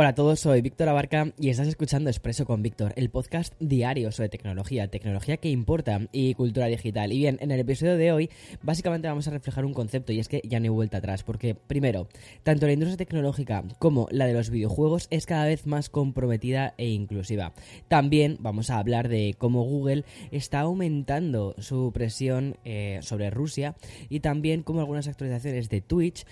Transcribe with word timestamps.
Hola 0.00 0.10
a 0.10 0.14
todos, 0.14 0.38
soy 0.38 0.60
Víctor 0.60 0.88
Abarca 0.88 1.32
y 1.40 1.48
estás 1.48 1.66
escuchando 1.66 2.08
Expreso 2.08 2.46
con 2.46 2.62
Víctor, 2.62 2.92
el 2.94 3.10
podcast 3.10 3.52
diario 3.58 4.12
sobre 4.12 4.28
tecnología, 4.28 4.86
tecnología 4.86 5.38
que 5.38 5.50
importa 5.50 6.02
y 6.12 6.34
cultura 6.34 6.66
digital. 6.66 7.10
Y 7.10 7.18
bien, 7.18 7.36
en 7.40 7.50
el 7.50 7.58
episodio 7.58 7.96
de 7.96 8.12
hoy 8.12 8.30
básicamente 8.62 9.08
vamos 9.08 9.26
a 9.26 9.32
reflejar 9.32 9.64
un 9.64 9.74
concepto 9.74 10.12
y 10.12 10.20
es 10.20 10.28
que 10.28 10.40
ya 10.44 10.60
no 10.60 10.66
hay 10.66 10.68
vuelta 10.68 10.98
atrás, 10.98 11.24
porque 11.24 11.56
primero, 11.56 12.06
tanto 12.44 12.66
la 12.66 12.74
industria 12.74 12.96
tecnológica 12.96 13.64
como 13.80 14.06
la 14.12 14.26
de 14.26 14.34
los 14.34 14.50
videojuegos 14.50 15.08
es 15.10 15.26
cada 15.26 15.46
vez 15.46 15.66
más 15.66 15.88
comprometida 15.88 16.74
e 16.78 16.90
inclusiva. 16.90 17.52
También 17.88 18.36
vamos 18.38 18.70
a 18.70 18.78
hablar 18.78 19.08
de 19.08 19.34
cómo 19.36 19.64
Google 19.64 20.04
está 20.30 20.60
aumentando 20.60 21.56
su 21.58 21.90
presión 21.92 22.56
eh, 22.64 23.00
sobre 23.02 23.30
Rusia 23.30 23.74
y 24.08 24.20
también 24.20 24.62
cómo 24.62 24.78
algunas 24.78 25.08
actualizaciones 25.08 25.68
de 25.68 25.80
Twitch 25.80 26.24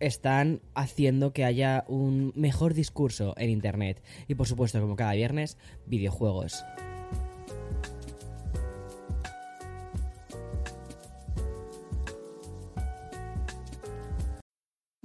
están 0.00 0.60
haciendo 0.74 1.32
que 1.32 1.44
haya 1.44 1.84
un 1.88 2.32
mejor 2.34 2.74
discurso 2.74 3.34
en 3.36 3.50
Internet. 3.50 4.02
Y 4.26 4.34
por 4.34 4.46
supuesto, 4.46 4.80
como 4.80 4.96
cada 4.96 5.12
viernes, 5.12 5.58
videojuegos. 5.86 6.64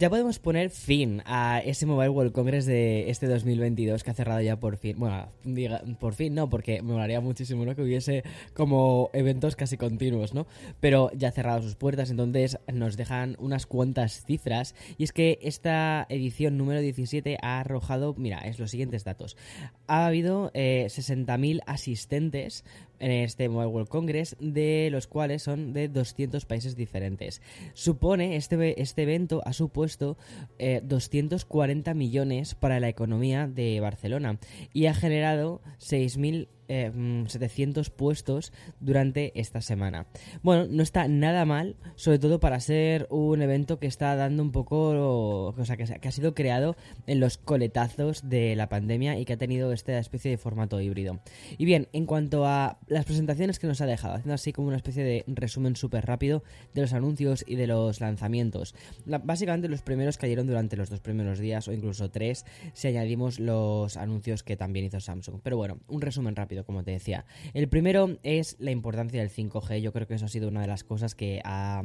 Ya 0.00 0.08
podemos 0.08 0.38
poner 0.38 0.70
fin 0.70 1.20
a 1.26 1.60
ese 1.62 1.84
Mobile 1.84 2.08
World 2.08 2.32
Congress 2.32 2.64
de 2.64 3.10
este 3.10 3.26
2022 3.26 4.02
que 4.02 4.10
ha 4.10 4.14
cerrado 4.14 4.40
ya 4.40 4.58
por 4.58 4.78
fin. 4.78 4.98
Bueno, 4.98 5.28
diga, 5.44 5.82
por 6.00 6.14
fin 6.14 6.34
no, 6.34 6.48
porque 6.48 6.80
me 6.80 6.94
molaría 6.94 7.20
muchísimo 7.20 7.66
¿no? 7.66 7.76
que 7.76 7.82
hubiese 7.82 8.24
como 8.54 9.10
eventos 9.12 9.56
casi 9.56 9.76
continuos, 9.76 10.32
¿no? 10.32 10.46
Pero 10.80 11.10
ya 11.12 11.28
ha 11.28 11.32
cerrado 11.32 11.60
sus 11.60 11.74
puertas, 11.74 12.10
entonces 12.10 12.58
nos 12.72 12.96
dejan 12.96 13.36
unas 13.40 13.66
cuantas 13.66 14.24
cifras. 14.24 14.74
Y 14.96 15.04
es 15.04 15.12
que 15.12 15.38
esta 15.42 16.06
edición 16.08 16.56
número 16.56 16.80
17 16.80 17.36
ha 17.42 17.60
arrojado, 17.60 18.14
mira, 18.16 18.38
es 18.38 18.58
los 18.58 18.70
siguientes 18.70 19.04
datos. 19.04 19.36
Ha 19.86 20.06
habido 20.06 20.50
eh, 20.54 20.86
60.000 20.88 21.60
asistentes 21.66 22.64
en 23.00 23.10
este 23.10 23.48
Mobile 23.48 23.68
World 23.68 23.88
Congress, 23.88 24.36
de 24.38 24.88
los 24.92 25.06
cuales 25.06 25.42
son 25.42 25.72
de 25.72 25.88
200 25.88 26.44
países 26.44 26.76
diferentes. 26.76 27.42
Supone, 27.74 28.36
este, 28.36 28.80
este 28.80 29.02
evento 29.02 29.42
ha 29.44 29.52
supuesto 29.52 30.16
eh, 30.58 30.80
240 30.84 31.94
millones 31.94 32.54
para 32.54 32.78
la 32.78 32.88
economía 32.88 33.48
de 33.48 33.80
Barcelona 33.80 34.38
y 34.72 34.86
ha 34.86 34.94
generado 34.94 35.60
6.000 35.80 36.48
eh, 36.70 37.24
700 37.26 37.90
puestos 37.90 38.52
durante 38.78 39.38
esta 39.38 39.60
semana. 39.60 40.06
Bueno, 40.44 40.68
no 40.70 40.84
está 40.84 41.08
nada 41.08 41.44
mal, 41.44 41.74
sobre 41.96 42.20
todo 42.20 42.38
para 42.38 42.60
ser 42.60 43.08
un 43.10 43.42
evento 43.42 43.80
que 43.80 43.88
está 43.88 44.14
dando 44.14 44.40
un 44.44 44.52
poco, 44.52 45.48
o 45.48 45.64
sea, 45.64 45.76
que, 45.76 45.82
ha 45.82 46.12
sido 46.12 46.32
creado 46.32 46.76
en 47.08 47.18
los 47.18 47.38
coletazos 47.38 48.28
de 48.28 48.54
la 48.54 48.68
pandemia 48.68 49.18
y 49.18 49.24
que 49.24 49.32
ha 49.32 49.36
tenido 49.36 49.72
esta 49.72 49.98
especie 49.98 50.30
de 50.30 50.38
formato 50.38 50.80
híbrido. 50.80 51.18
Y 51.58 51.64
bien, 51.64 51.88
en 51.92 52.06
cuanto 52.06 52.46
a 52.46 52.78
las 52.86 53.04
presentaciones 53.04 53.58
que 53.58 53.66
nos 53.66 53.80
ha 53.80 53.86
dejado, 53.86 54.14
haciendo 54.14 54.34
así 54.34 54.52
como 54.52 54.68
una 54.68 54.76
especie 54.76 55.02
de 55.02 55.24
resumen 55.26 55.74
súper 55.74 56.06
rápido 56.06 56.44
de 56.72 56.82
los 56.82 56.92
anuncios 56.92 57.44
y 57.48 57.56
de 57.56 57.66
los 57.66 58.00
lanzamientos. 58.00 58.76
La, 59.06 59.18
básicamente 59.18 59.68
los 59.68 59.82
primeros 59.82 60.18
cayeron 60.18 60.46
durante 60.46 60.76
los 60.76 60.88
dos 60.88 61.00
primeros 61.00 61.40
días 61.40 61.66
o 61.66 61.72
incluso 61.72 62.10
tres 62.10 62.46
si 62.74 62.86
añadimos 62.86 63.40
los 63.40 63.96
anuncios 63.96 64.44
que 64.44 64.56
también 64.56 64.86
hizo 64.86 65.00
Samsung. 65.00 65.40
Pero 65.42 65.56
bueno, 65.56 65.80
un 65.88 66.00
resumen 66.00 66.36
rápido 66.36 66.59
como 66.64 66.82
te 66.82 66.92
decía. 66.92 67.24
El 67.54 67.68
primero 67.68 68.18
es 68.22 68.56
la 68.58 68.70
importancia 68.70 69.20
del 69.20 69.30
5G. 69.30 69.80
Yo 69.80 69.92
creo 69.92 70.06
que 70.06 70.14
eso 70.14 70.26
ha 70.26 70.28
sido 70.28 70.48
una 70.48 70.60
de 70.60 70.66
las 70.66 70.84
cosas 70.84 71.14
que 71.14 71.40
ha, 71.44 71.82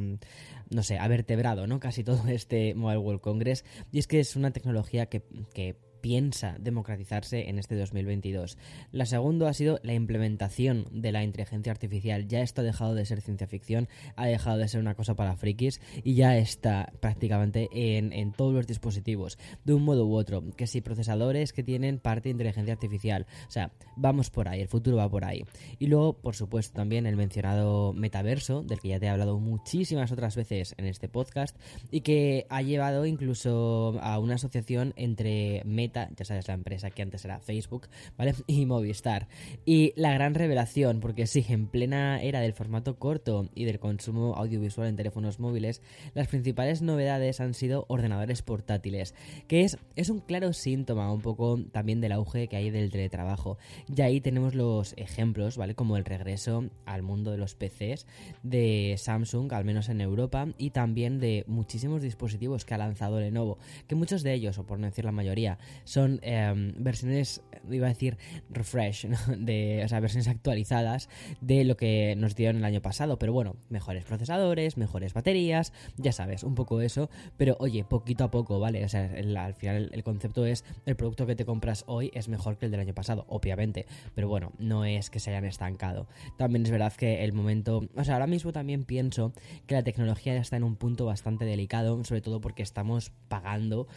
no 0.70 0.84
sé, 0.84 0.98
ha 0.98 1.08
vertebrado, 1.08 1.68
¿no? 1.68 1.80
Casi 1.80 2.04
todo 2.04 2.28
este 2.28 2.76
Mobile 2.76 3.00
World 3.00 3.22
Congress. 3.22 3.66
Y 3.92 4.00
es 4.00 4.08
que 4.08 4.20
es 4.20 4.36
una 4.36 4.52
tecnología 4.52 5.08
que, 5.08 5.24
que 5.54 5.76
piensa 6.06 6.56
democratizarse 6.60 7.50
en 7.50 7.58
este 7.58 7.76
2022. 7.76 8.60
La 8.92 9.08
segunda 9.08 9.50
ha 9.50 9.54
sido 9.56 9.80
la 9.82 9.96
implementación 9.96 10.86
de 10.92 11.12
la 11.12 11.24
inteligencia 11.24 11.72
artificial. 11.72 12.28
Ya 12.28 12.42
esto 12.42 12.62
ha 12.62 12.64
dejado 12.64 12.94
de 12.94 13.08
ser 13.08 13.22
ciencia 13.22 13.48
ficción, 13.48 13.88
ha 14.16 14.28
dejado 14.28 14.60
de 14.60 14.68
ser 14.68 14.82
una 14.82 14.94
cosa 14.94 15.16
para 15.16 15.36
frikis 15.36 15.82
y 16.04 16.14
ya 16.14 16.38
está 16.38 16.94
prácticamente 17.00 17.70
en, 17.72 18.14
en 18.14 18.34
todos 18.34 18.54
los 18.54 18.68
dispositivos, 18.68 19.40
de 19.64 19.74
un 19.74 19.82
modo 19.82 20.06
u 20.06 20.14
otro. 20.14 20.44
Que 20.56 20.68
si 20.68 20.80
procesadores 20.80 21.54
que 21.54 21.64
tienen 21.64 21.98
parte 21.98 22.30
de 22.30 22.34
inteligencia 22.34 22.76
artificial. 22.76 23.26
O 23.48 23.52
sea, 23.52 23.72
vamos 23.96 24.30
por 24.30 24.48
ahí, 24.48 24.62
el 24.62 24.68
futuro 24.68 24.98
va 24.98 25.10
por 25.10 25.26
ahí. 25.26 25.44
Y 25.80 25.88
luego, 25.88 26.14
por 26.14 26.36
supuesto, 26.36 26.76
también 26.76 27.08
el 27.08 27.16
mencionado 27.16 27.94
metaverso, 27.94 28.62
del 28.62 28.80
que 28.80 28.90
ya 28.90 29.00
te 29.00 29.08
he 29.08 29.10
hablado 29.10 29.40
muchísimas 29.40 30.12
otras 30.12 30.36
veces 30.36 30.76
en 30.78 30.86
este 30.86 31.10
podcast, 31.10 31.58
y 31.90 32.02
que 32.02 32.46
ha 32.50 32.62
llevado 32.62 33.08
incluso 33.08 33.98
a 34.04 34.20
una 34.20 34.36
asociación 34.36 34.94
entre 34.98 35.64
Meta 35.66 35.95
ya 35.96 36.26
sabes, 36.26 36.48
la 36.48 36.54
empresa 36.54 36.90
que 36.90 37.02
antes 37.02 37.26
era 37.26 37.40
Facebook, 37.40 37.88
¿vale? 38.18 38.34
Y 38.48 38.66
Movistar. 38.66 39.28
Y 39.66 39.94
la 39.96 40.14
gran 40.14 40.36
revelación, 40.36 41.00
porque 41.00 41.28
sí, 41.28 41.46
en 41.50 41.68
plena 41.68 42.22
era 42.22 42.40
del 42.40 42.54
formato 42.54 42.98
corto 42.98 43.50
y 43.56 43.66
del 43.66 43.80
consumo 43.80 44.36
audiovisual 44.36 44.88
en 44.88 44.96
teléfonos 44.96 45.40
móviles, 45.40 45.82
las 46.14 46.28
principales 46.28 46.82
novedades 46.82 47.40
han 47.40 47.54
sido 47.54 47.86
ordenadores 47.88 48.42
portátiles, 48.42 49.16
que 49.48 49.62
es, 49.62 49.78
es 49.96 50.10
un 50.10 50.20
claro 50.20 50.54
síntoma 50.54 51.12
un 51.12 51.22
poco 51.22 51.60
también 51.72 52.02
del 52.02 52.12
auge 52.12 52.48
que 52.48 52.58
hay 52.58 52.70
del 52.70 52.92
teletrabajo. 52.92 53.58
Y 53.94 54.02
ahí 54.02 54.22
tenemos 54.22 54.56
los 54.56 54.94
ejemplos, 54.98 55.58
¿vale? 55.58 55.76
Como 55.76 55.98
el 55.98 56.06
regreso 56.06 56.66
al 56.86 57.02
mundo 57.02 57.32
de 57.32 57.38
los 57.38 57.56
PCs 57.56 58.06
de 58.44 58.96
Samsung, 58.98 59.52
al 59.54 59.66
menos 59.66 59.90
en 59.90 60.02
Europa, 60.02 60.48
y 60.58 60.72
también 60.72 61.20
de 61.20 61.44
muchísimos 61.48 62.02
dispositivos 62.02 62.66
que 62.66 62.74
ha 62.74 62.78
lanzado 62.78 63.20
Lenovo, 63.20 63.58
que 63.88 63.96
muchos 63.96 64.24
de 64.24 64.34
ellos, 64.34 64.58
o 64.58 64.66
por 64.66 64.80
no 64.80 64.88
decir 64.88 65.06
la 65.06 65.12
mayoría, 65.12 65.58
son 65.84 66.20
eh, 66.24 66.54
versiones, 66.78 67.42
iba 67.70 67.88
a 67.88 67.90
decir 67.90 68.18
refresh, 68.50 69.08
¿no? 69.08 69.18
de, 69.38 69.82
o 69.84 69.88
sea, 69.88 70.00
versiones 70.00 70.28
actualizadas 70.28 71.10
de 71.42 71.64
lo 71.64 71.78
que 71.78 72.16
nos 72.18 72.36
dieron 72.36 72.58
el 72.58 72.66
año 72.66 72.82
pasado. 72.82 73.20
Pero 73.20 73.34
bueno, 73.34 73.56
mejores 73.70 74.04
procesadores, 74.04 74.78
mejores 74.78 75.14
baterías, 75.14 75.74
ya 75.98 76.12
sabes, 76.12 76.44
un 76.44 76.56
poco 76.56 76.82
eso. 76.82 77.10
Pero 77.38 77.58
oye, 77.60 77.84
poquito 77.84 78.24
a 78.24 78.32
poco, 78.32 78.60
¿vale? 78.60 78.84
O 78.84 78.90
sea, 78.90 79.12
al 79.38 79.54
final 79.54 79.90
el 79.94 80.04
concepto 80.04 80.46
es 80.46 80.64
el 80.86 80.96
producto 80.96 81.26
que 81.26 81.36
te 81.36 81.46
compras 81.46 81.84
hoy 81.88 82.12
es 82.14 82.30
mejor 82.30 82.58
que 82.58 82.66
el 82.66 82.72
del 82.72 82.82
año 82.82 82.94
pasado, 82.94 83.26
obviamente. 83.28 83.86
Pero 84.14 84.28
bueno, 84.28 84.52
no 84.60 84.86
es 84.86 85.10
que 85.10 85.20
se 85.20 85.32
hayan 85.32 85.46
estancado. 85.46 86.08
También 86.38 86.66
es 86.66 86.72
verdad 86.72 86.94
que 86.94 87.24
el 87.24 87.34
momento, 87.34 87.88
o 87.96 88.04
sea, 88.04 88.16
ahora 88.16 88.28
mismo 88.28 88.52
también 88.52 88.86
pienso 88.86 89.34
que 89.68 89.76
la 89.76 89.84
tecnología 89.84 90.34
ya 90.34 90.42
está 90.42 90.58
en 90.58 90.64
un 90.64 90.76
punto 90.76 91.06
bastante 91.06 91.46
delicado, 91.46 92.04
sobre 92.04 92.22
todo 92.22 92.42
porque 92.42 92.64
estamos 92.64 93.12
pagando 93.28 93.88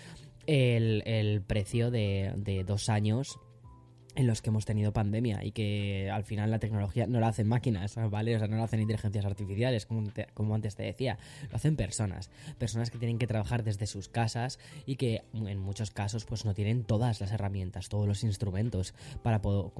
el, 0.48 1.02
el 1.06 1.42
precio 1.42 1.90
de, 1.90 2.32
de, 2.36 2.64
dos 2.64 2.88
años 2.88 3.38
en 4.18 4.26
los 4.26 4.42
que 4.42 4.50
hemos 4.50 4.64
tenido 4.64 4.92
pandemia 4.92 5.44
y 5.44 5.52
que 5.52 6.10
al 6.10 6.24
final 6.24 6.50
la 6.50 6.58
tecnología 6.58 7.06
no 7.06 7.20
la 7.20 7.28
hacen 7.28 7.46
máquinas, 7.46 7.94
¿vale? 8.10 8.34
O 8.34 8.38
sea, 8.40 8.48
no 8.48 8.56
la 8.56 8.64
hacen 8.64 8.80
inteligencias 8.80 9.24
artificiales, 9.24 9.86
como, 9.86 10.10
como, 10.34 10.56
antes 10.56 10.74
te 10.74 10.82
decía, 10.82 11.18
lo 11.48 11.54
hacen 11.54 11.76
personas, 11.76 12.28
personas 12.58 12.90
que 12.90 12.98
tienen 12.98 13.18
que 13.18 13.28
trabajar 13.28 13.62
desde 13.62 13.86
sus 13.86 14.08
casas 14.08 14.58
y 14.86 14.96
que 14.96 15.22
en 15.32 15.60
muchos 15.60 15.92
casos 15.92 16.24
pues 16.24 16.44
no 16.44 16.52
tienen 16.52 16.82
todas 16.82 17.20
las 17.20 17.30
herramientas, 17.30 17.88
todos 17.88 18.08
los 18.08 18.24
instrumentos 18.24 18.92
para 19.22 19.40
poder, 19.40 19.70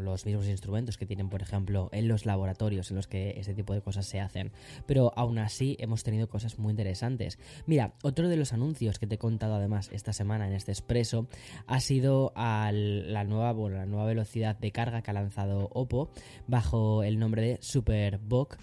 los 0.00 0.24
mismos 0.24 0.46
instrumentos 0.46 0.96
que 0.96 1.04
tienen, 1.04 1.28
por 1.28 1.42
ejemplo, 1.42 1.88
en 1.90 2.06
los 2.06 2.24
laboratorios 2.24 2.90
en 2.90 2.96
los 2.96 3.08
que 3.08 3.30
ese 3.40 3.52
tipo 3.52 3.74
de 3.74 3.80
cosas 3.80 4.06
se 4.06 4.20
hacen. 4.20 4.52
Pero 4.86 5.12
aún 5.16 5.40
así 5.40 5.76
hemos 5.80 6.04
tenido 6.04 6.28
cosas 6.28 6.56
muy 6.60 6.70
interesantes. 6.70 7.40
Mira, 7.66 7.94
otro 8.04 8.28
de 8.28 8.36
los 8.36 8.52
anuncios 8.52 9.00
que 9.00 9.08
te 9.08 9.16
he 9.16 9.18
contado 9.18 9.56
además 9.56 9.90
esta 9.92 10.12
semana 10.12 10.46
en 10.46 10.52
este 10.52 10.70
expreso 10.70 11.26
ha 11.66 11.80
sido 11.80 12.32
a 12.36 12.70
la 12.72 13.24
nueva, 13.24 13.52
bueno, 13.52 13.87
nueva 13.88 14.06
velocidad 14.06 14.56
de 14.56 14.72
carga 14.72 15.02
que 15.02 15.10
ha 15.10 15.14
lanzado 15.14 15.68
Oppo 15.72 16.10
bajo 16.46 17.02
el 17.02 17.18
nombre 17.18 17.42
de 17.42 17.58
SuperVOOC 17.60 18.58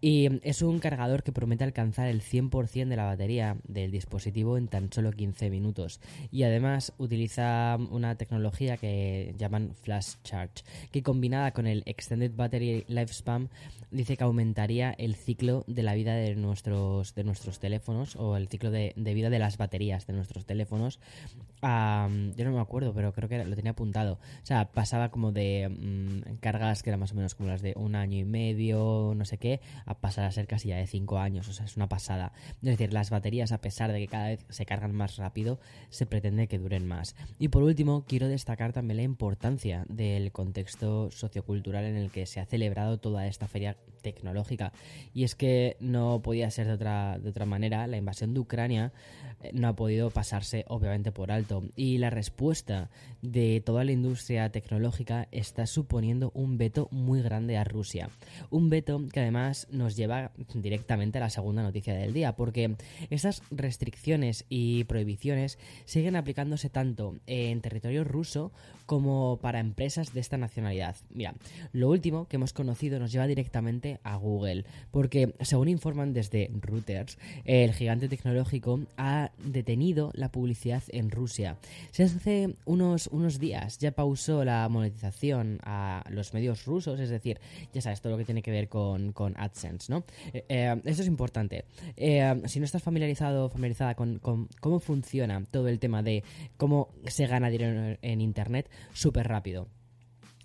Y 0.00 0.40
es 0.48 0.62
un 0.62 0.78
cargador 0.78 1.22
que 1.22 1.32
promete 1.32 1.64
alcanzar 1.64 2.08
el 2.08 2.22
100% 2.22 2.88
de 2.88 2.96
la 2.96 3.04
batería 3.04 3.58
del 3.64 3.90
dispositivo 3.90 4.56
en 4.56 4.68
tan 4.68 4.90
solo 4.90 5.12
15 5.12 5.50
minutos. 5.50 6.00
Y 6.32 6.44
además 6.44 6.94
utiliza 6.96 7.76
una 7.90 8.14
tecnología 8.14 8.78
que 8.78 9.34
llaman 9.36 9.74
Flash 9.82 10.14
Charge, 10.24 10.64
que 10.90 11.02
combinada 11.02 11.52
con 11.52 11.66
el 11.66 11.82
Extended 11.84 12.32
Battery 12.34 12.86
Lifespan 12.88 13.50
dice 13.90 14.16
que 14.16 14.24
aumentaría 14.24 14.92
el 14.92 15.16
ciclo 15.16 15.64
de 15.66 15.82
la 15.82 15.94
vida 15.94 16.14
de 16.14 16.34
nuestros, 16.34 17.14
de 17.14 17.24
nuestros 17.24 17.58
teléfonos 17.58 18.16
o 18.16 18.36
el 18.36 18.48
ciclo 18.48 18.70
de, 18.70 18.94
vida 18.96 19.30
de 19.30 19.38
las 19.38 19.58
baterías 19.58 20.06
de 20.06 20.12
nuestros 20.12 20.46
teléfonos. 20.46 21.00
Yo 21.62 22.44
no 22.44 22.52
me 22.52 22.60
acuerdo, 22.60 22.94
pero 22.94 23.12
creo 23.12 23.28
que 23.28 23.44
lo 23.44 23.56
tenía 23.56 23.72
apuntado. 23.72 24.14
O 24.14 24.46
sea, 24.46 24.70
pasaba 24.72 25.10
como 25.10 25.32
de 25.32 25.68
mm, 25.68 26.36
cargas 26.40 26.82
que 26.82 26.90
eran 26.90 27.00
más 27.00 27.12
o 27.12 27.14
menos 27.14 27.34
como 27.34 27.48
las 27.48 27.62
de 27.62 27.74
un 27.76 27.94
año 27.94 28.18
y 28.18 28.24
medio, 28.24 29.12
no 29.16 29.24
sé 29.24 29.38
qué, 29.38 29.60
a 29.84 29.94
pasar 29.94 30.24
a 30.24 30.32
ser 30.32 30.46
casi 30.46 30.68
ya 30.68 30.76
de 30.76 30.86
5 30.86 31.18
años, 31.18 31.48
o 31.48 31.52
sea, 31.52 31.66
es 31.66 31.76
una 31.76 31.88
pasada. 31.88 32.32
Es 32.62 32.70
decir, 32.70 32.92
las 32.92 33.10
baterías, 33.10 33.52
a 33.52 33.60
pesar 33.60 33.92
de 33.92 33.98
que 33.98 34.08
cada 34.08 34.28
vez 34.28 34.44
se 34.48 34.66
cargan 34.66 34.94
más 34.94 35.16
rápido, 35.16 35.60
se 35.90 36.06
pretende 36.06 36.48
que 36.48 36.58
duren 36.58 36.86
más. 36.86 37.16
Y 37.38 37.48
por 37.48 37.62
último, 37.62 38.04
quiero 38.06 38.28
destacar 38.28 38.72
también 38.72 38.98
la 38.98 39.02
importancia 39.02 39.84
del 39.88 40.32
contexto 40.32 41.10
sociocultural 41.10 41.84
en 41.84 41.96
el 41.96 42.10
que 42.10 42.26
se 42.26 42.40
ha 42.40 42.46
celebrado 42.46 42.98
toda 42.98 43.26
esta 43.26 43.48
feria 43.48 43.76
tecnológica. 44.00 44.72
Y 45.14 45.24
es 45.24 45.34
que 45.34 45.76
no 45.80 46.20
podía 46.22 46.50
ser 46.50 46.66
de 46.66 46.74
otra, 46.74 47.18
de 47.18 47.30
otra 47.30 47.46
manera, 47.46 47.86
la 47.86 47.96
invasión 47.96 48.34
de 48.34 48.40
Ucrania 48.40 48.92
eh, 49.42 49.50
no 49.52 49.68
ha 49.68 49.76
podido 49.76 50.10
pasarse 50.10 50.64
obviamente 50.68 51.12
por 51.12 51.32
alto. 51.32 51.62
Y 51.76 51.98
la 51.98 52.10
respuesta 52.10 52.90
de 53.22 53.62
toda 53.64 53.84
la 53.84 53.92
industria 53.92 54.50
tecnológica 54.50 55.28
está 55.30 55.66
suponiendo 55.66 56.30
un 56.34 56.58
veto 56.58 56.88
muy 56.90 57.22
grande 57.22 57.56
a 57.56 57.64
Rusia. 57.64 58.10
Un 58.50 58.70
veto 58.70 59.00
que 59.12 59.20
además 59.20 59.66
nos 59.70 59.96
lleva 59.96 60.32
directamente 60.54 61.18
a 61.18 61.22
la 61.22 61.30
segunda 61.30 61.62
noticia 61.62 61.94
del 61.94 62.12
día, 62.12 62.36
porque 62.36 62.76
estas 63.10 63.42
restricciones 63.50 64.44
y 64.48 64.84
prohibiciones 64.84 65.58
siguen 65.84 66.16
aplicándose 66.16 66.70
tanto 66.70 67.16
en 67.26 67.60
territorio 67.60 68.04
ruso 68.04 68.52
como 68.90 69.38
para 69.40 69.60
empresas 69.60 70.12
de 70.12 70.18
esta 70.18 70.36
nacionalidad. 70.36 70.96
Mira, 71.10 71.36
lo 71.72 71.90
último 71.90 72.26
que 72.26 72.34
hemos 72.34 72.52
conocido 72.52 72.98
nos 72.98 73.12
lleva 73.12 73.28
directamente 73.28 74.00
a 74.02 74.16
Google, 74.16 74.64
porque 74.90 75.32
según 75.42 75.68
informan 75.68 76.12
desde 76.12 76.50
Reuters, 76.60 77.16
el 77.44 77.72
gigante 77.72 78.08
tecnológico 78.08 78.80
ha 78.96 79.30
detenido 79.44 80.10
la 80.14 80.32
publicidad 80.32 80.82
en 80.88 81.12
Rusia. 81.12 81.56
Se 81.92 82.02
hace 82.02 82.56
unos, 82.64 83.06
unos 83.12 83.38
días 83.38 83.78
ya 83.78 83.92
pausó 83.92 84.44
la 84.44 84.68
monetización 84.68 85.60
a 85.62 86.02
los 86.10 86.34
medios 86.34 86.64
rusos, 86.64 86.98
es 86.98 87.10
decir, 87.10 87.38
ya 87.72 87.80
sabes, 87.82 88.00
todo 88.00 88.14
lo 88.14 88.18
que 88.18 88.24
tiene 88.24 88.42
que 88.42 88.50
ver 88.50 88.68
con, 88.68 89.14
AdSense, 89.36 89.92
¿no? 89.92 90.02
Eh, 90.32 90.44
eh, 90.48 90.82
esto 90.84 91.02
es 91.02 91.08
importante. 91.08 91.64
Eh, 91.96 92.42
si 92.46 92.58
no 92.58 92.64
estás 92.64 92.82
familiarizado 92.82 93.50
familiarizada 93.50 93.94
con, 93.94 94.18
con, 94.18 94.48
cómo 94.58 94.80
funciona 94.80 95.44
todo 95.48 95.68
el 95.68 95.78
tema 95.78 96.02
de 96.02 96.24
cómo 96.56 96.88
se 97.06 97.28
gana 97.28 97.50
dinero 97.50 97.96
en 98.02 98.20
Internet, 98.20 98.68
súper 98.92 99.28
rápido 99.28 99.68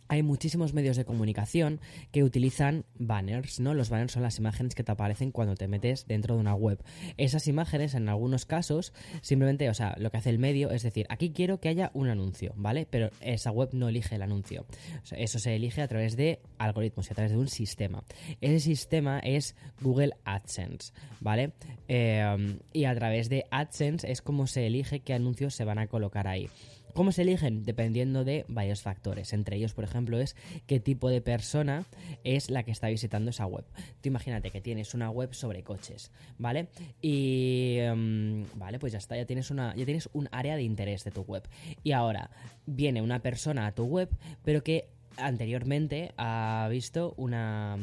hay 0.07 0.23
muchísimos 0.23 0.73
medios 0.73 0.97
de 0.97 1.05
comunicación 1.05 1.79
que 2.11 2.23
utilizan 2.23 2.85
banners, 2.97 3.59
¿no? 3.59 3.73
Los 3.73 3.89
banners 3.89 4.13
son 4.13 4.23
las 4.23 4.37
imágenes 4.37 4.75
que 4.75 4.83
te 4.83 4.91
aparecen 4.91 5.31
cuando 5.31 5.55
te 5.55 5.67
metes 5.67 6.05
dentro 6.07 6.35
de 6.35 6.41
una 6.41 6.53
web. 6.53 6.83
Esas 7.17 7.47
imágenes, 7.47 7.95
en 7.95 8.09
algunos 8.09 8.45
casos, 8.45 8.93
simplemente, 9.21 9.69
o 9.69 9.73
sea, 9.73 9.95
lo 9.97 10.11
que 10.11 10.17
hace 10.17 10.29
el 10.29 10.39
medio 10.39 10.71
es 10.71 10.83
decir, 10.83 11.05
aquí 11.09 11.31
quiero 11.31 11.59
que 11.59 11.69
haya 11.69 11.91
un 11.93 12.09
anuncio, 12.09 12.53
¿vale? 12.55 12.87
Pero 12.89 13.09
esa 13.21 13.51
web 13.51 13.69
no 13.73 13.89
elige 13.89 14.15
el 14.15 14.21
anuncio. 14.21 14.65
eso 15.11 15.39
se 15.39 15.55
elige 15.55 15.81
a 15.81 15.87
través 15.87 16.15
de 16.15 16.39
algoritmos 16.57 17.07
y 17.07 17.11
a 17.11 17.15
través 17.15 17.31
de 17.31 17.37
un 17.37 17.47
sistema. 17.47 18.03
Ese 18.41 18.59
sistema 18.59 19.19
es 19.19 19.55
Google 19.81 20.13
AdSense, 20.23 20.93
¿vale? 21.19 21.53
Eh, 21.87 22.59
y 22.73 22.85
a 22.85 22.95
través 22.95 23.29
de 23.29 23.45
AdSense 23.49 24.11
es 24.11 24.21
como 24.21 24.45
se 24.47 24.67
elige 24.67 24.99
qué 24.99 25.13
anuncios 25.13 25.55
se 25.55 25.65
van 25.65 25.79
a 25.79 25.87
colocar 25.87 26.27
ahí. 26.27 26.49
¿Cómo 26.95 27.11
se 27.11 27.23
eligen? 27.23 27.65
Dependiendo 27.65 28.23
de 28.23 28.45
varios 28.47 28.81
factores. 28.81 29.33
Entre 29.33 29.57
ellos, 29.57 29.73
por 29.73 29.83
ejemplo, 29.83 30.17
es 30.17 30.37
qué 30.65 30.79
tipo 30.79 31.09
de 31.09 31.19
persona 31.19 31.83
es 32.23 32.49
la 32.49 32.63
que 32.63 32.71
está 32.71 32.87
visitando 32.87 33.31
esa 33.31 33.45
web. 33.45 33.65
Tú 33.99 34.07
imagínate 34.07 34.49
que 34.49 34.61
tienes 34.61 34.93
una 34.93 35.09
web 35.09 35.33
sobre 35.33 35.61
coches, 35.61 36.09
¿vale? 36.37 36.69
Y 37.01 37.75
em, 37.79 38.45
vale, 38.55 38.79
pues 38.79 38.93
ya 38.93 38.99
está, 38.99 39.17
ya 39.17 39.25
tienes 39.25 39.51
una 39.51 39.75
ya 39.75 39.83
tienes 39.83 40.09
un 40.13 40.29
área 40.31 40.55
de 40.55 40.63
interés 40.63 41.03
de 41.03 41.11
tu 41.11 41.23
web. 41.23 41.43
Y 41.83 41.91
ahora 41.91 42.29
viene 42.65 43.01
una 43.01 43.19
persona 43.19 43.67
a 43.67 43.73
tu 43.73 43.83
web, 43.83 44.09
pero 44.45 44.63
que 44.63 44.87
anteriormente 45.17 46.13
ha 46.17 46.67
visto 46.71 47.13
una, 47.17 47.77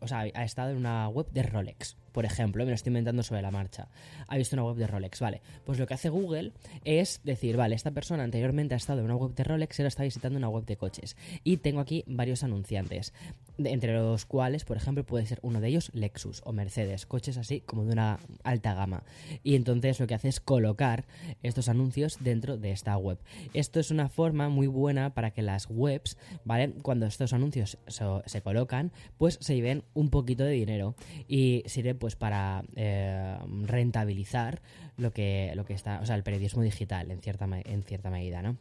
o 0.00 0.08
sea, 0.08 0.20
ha 0.34 0.44
estado 0.44 0.70
en 0.70 0.78
una 0.78 1.08
web 1.08 1.26
de 1.30 1.42
Rolex, 1.42 1.96
por 2.16 2.24
ejemplo, 2.24 2.64
me 2.64 2.70
lo 2.70 2.74
estoy 2.74 2.88
inventando 2.88 3.22
sobre 3.22 3.42
la 3.42 3.50
marcha. 3.50 3.88
Ha 4.26 4.38
visto 4.38 4.56
una 4.56 4.64
web 4.64 4.76
de 4.76 4.86
Rolex, 4.86 5.20
vale. 5.20 5.42
Pues 5.66 5.78
lo 5.78 5.86
que 5.86 5.92
hace 5.92 6.08
Google 6.08 6.52
es 6.82 7.20
decir, 7.24 7.58
vale, 7.58 7.74
esta 7.74 7.90
persona 7.90 8.22
anteriormente 8.22 8.72
ha 8.72 8.78
estado 8.78 9.00
en 9.00 9.04
una 9.04 9.16
web 9.16 9.34
de 9.34 9.44
Rolex, 9.44 9.78
ahora 9.78 9.88
está 9.88 10.02
visitando 10.02 10.38
una 10.38 10.48
web 10.48 10.64
de 10.64 10.78
coches. 10.78 11.14
Y 11.44 11.58
tengo 11.58 11.80
aquí 11.80 12.04
varios 12.06 12.42
anunciantes, 12.42 13.12
entre 13.58 13.92
los 13.92 14.24
cuales, 14.24 14.64
por 14.64 14.78
ejemplo, 14.78 15.04
puede 15.04 15.26
ser 15.26 15.40
uno 15.42 15.60
de 15.60 15.68
ellos 15.68 15.90
Lexus 15.92 16.40
o 16.46 16.54
Mercedes, 16.54 17.04
coches 17.04 17.36
así 17.36 17.60
como 17.60 17.84
de 17.84 17.92
una 17.92 18.18
alta 18.44 18.72
gama. 18.72 19.02
Y 19.42 19.54
entonces 19.54 20.00
lo 20.00 20.06
que 20.06 20.14
hace 20.14 20.28
es 20.28 20.40
colocar 20.40 21.04
estos 21.42 21.68
anuncios 21.68 22.16
dentro 22.20 22.56
de 22.56 22.70
esta 22.70 22.96
web. 22.96 23.18
Esto 23.52 23.78
es 23.78 23.90
una 23.90 24.08
forma 24.08 24.48
muy 24.48 24.68
buena 24.68 25.12
para 25.12 25.32
que 25.32 25.42
las 25.42 25.66
webs, 25.68 26.16
¿vale? 26.46 26.72
Cuando 26.80 27.04
estos 27.04 27.34
anuncios 27.34 27.76
se 27.88 28.40
colocan, 28.40 28.90
pues 29.18 29.36
se 29.42 29.54
lleven 29.54 29.84
un 29.92 30.08
poquito 30.08 30.44
de 30.44 30.52
dinero 30.52 30.94
y 31.28 31.62
sirve 31.66 31.94
pues 31.94 32.05
para 32.14 32.62
eh, 32.76 33.36
rentabilizar 33.62 34.60
lo 34.96 35.12
que, 35.12 35.52
lo 35.56 35.64
que 35.64 35.74
está, 35.74 36.00
o 36.00 36.06
sea, 36.06 36.14
el 36.14 36.22
periodismo 36.22 36.62
digital 36.62 37.10
en 37.10 37.20
cierta, 37.20 37.48
en 37.64 37.82
cierta 37.82 38.10
medida, 38.10 38.42
¿no? 38.42 38.56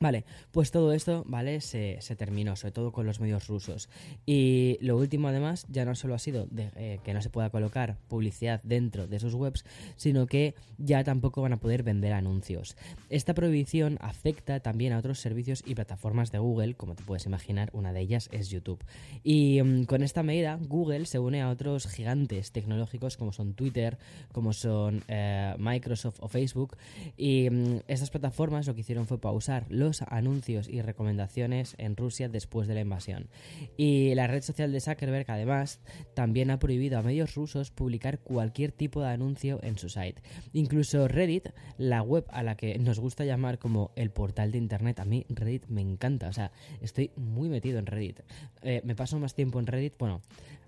Vale, 0.00 0.24
pues 0.50 0.70
todo 0.70 0.92
esto, 0.92 1.22
¿vale? 1.26 1.60
Se, 1.60 1.98
terminó, 2.16 2.56
sobre 2.56 2.72
todo 2.72 2.92
con 2.92 3.06
los 3.06 3.20
medios 3.20 3.46
rusos. 3.46 3.88
Y 4.26 4.78
lo 4.80 4.96
último, 4.96 5.28
además, 5.28 5.64
ya 5.68 5.84
no 5.84 5.94
solo 5.94 6.14
ha 6.14 6.18
sido 6.18 6.46
de, 6.50 6.70
eh, 6.76 6.98
que 7.04 7.14
no 7.14 7.22
se 7.22 7.30
pueda 7.30 7.50
colocar 7.50 7.96
publicidad 8.08 8.60
dentro 8.64 9.06
de 9.06 9.20
sus 9.20 9.34
webs, 9.34 9.64
sino 9.96 10.26
que 10.26 10.54
ya 10.78 11.04
tampoco 11.04 11.42
van 11.42 11.52
a 11.52 11.60
poder 11.60 11.82
vender 11.82 12.12
anuncios. 12.12 12.76
Esta 13.10 13.34
prohibición 13.34 13.98
afecta 14.00 14.60
también 14.60 14.92
a 14.92 14.98
otros 14.98 15.20
servicios 15.20 15.62
y 15.66 15.74
plataformas 15.74 16.32
de 16.32 16.38
Google, 16.38 16.74
como 16.74 16.94
te 16.94 17.04
puedes 17.04 17.26
imaginar, 17.26 17.70
una 17.72 17.92
de 17.92 18.00
ellas 18.00 18.28
es 18.32 18.48
YouTube. 18.48 18.84
Y 19.22 19.62
mm, 19.62 19.84
con 19.84 20.02
esta 20.02 20.22
medida, 20.22 20.58
Google 20.60 21.06
se 21.06 21.18
une 21.18 21.42
a 21.42 21.50
otros 21.50 21.86
gigantes 21.86 22.52
tecnológicos 22.52 23.16
como 23.16 23.32
son 23.32 23.54
Twitter, 23.54 23.98
como 24.32 24.52
son 24.52 25.04
eh, 25.08 25.54
Microsoft 25.58 26.18
o 26.20 26.28
Facebook. 26.28 26.76
Y 27.16 27.48
mm, 27.50 27.80
estas 27.88 28.10
plataformas 28.10 28.66
lo 28.66 28.74
que 28.74 28.80
hicieron 28.80 29.06
fue 29.06 29.18
pausar 29.18 29.66
los 29.82 30.02
anuncios 30.02 30.68
y 30.68 30.80
recomendaciones 30.80 31.74
en 31.78 31.96
Rusia 31.96 32.28
después 32.28 32.68
de 32.68 32.74
la 32.74 32.80
invasión. 32.80 33.28
Y 33.76 34.14
la 34.14 34.28
red 34.28 34.42
social 34.42 34.70
de 34.70 34.80
Zuckerberg 34.80 35.28
además 35.28 35.80
también 36.14 36.50
ha 36.50 36.58
prohibido 36.58 36.98
a 36.98 37.02
medios 37.02 37.34
rusos 37.34 37.70
publicar 37.70 38.20
cualquier 38.20 38.70
tipo 38.70 39.02
de 39.02 39.08
anuncio 39.08 39.58
en 39.62 39.76
su 39.76 39.88
site. 39.88 40.22
Incluso 40.52 41.08
Reddit, 41.08 41.48
la 41.78 42.02
web 42.02 42.24
a 42.30 42.42
la 42.42 42.56
que 42.56 42.78
nos 42.78 43.00
gusta 43.00 43.24
llamar 43.24 43.58
como 43.58 43.90
el 43.96 44.10
portal 44.10 44.52
de 44.52 44.58
Internet, 44.58 45.00
a 45.00 45.04
mí 45.04 45.26
Reddit 45.28 45.66
me 45.66 45.80
encanta, 45.80 46.28
o 46.28 46.32
sea, 46.32 46.52
estoy 46.80 47.10
muy 47.16 47.48
metido 47.48 47.78
en 47.78 47.86
Reddit. 47.86 48.20
Eh, 48.62 48.82
me 48.84 48.94
paso 48.94 49.18
más 49.18 49.34
tiempo 49.34 49.58
en 49.58 49.66
Reddit, 49.66 49.94
bueno, 49.98 50.22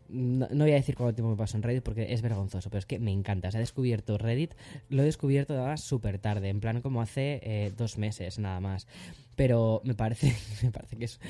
no, 0.08 0.46
voy 0.50 0.72
a 0.72 0.74
decir 0.74 0.94
cuánto 0.94 1.14
tiempo 1.14 1.30
me 1.30 1.36
paso 1.36 1.56
en 1.56 1.62
Reddit 1.62 1.82
porque 1.82 2.12
es 2.12 2.22
vergonzoso, 2.22 2.70
pero 2.70 2.78
es 2.78 2.86
que 2.86 2.98
me 2.98 3.12
encanta. 3.12 3.50
Se 3.50 3.58
ha 3.58 3.60
descubierto 3.60 4.18
Reddit, 4.18 4.54
lo 4.88 5.02
he 5.02 5.04
descubierto 5.04 5.54
además 5.54 5.80
súper 5.80 6.18
tarde, 6.18 6.48
en 6.48 6.60
plan 6.60 6.80
como 6.80 7.00
hace 7.00 7.40
eh, 7.42 7.72
dos 7.76 7.98
meses 7.98 8.38
nada 8.38 8.60
más. 8.60 8.86
Pero 9.36 9.80
me 9.84 9.94
parece, 9.94 10.34
me 10.62 10.70
parece 10.70 10.96
que 10.96 11.04
es, 11.06 11.20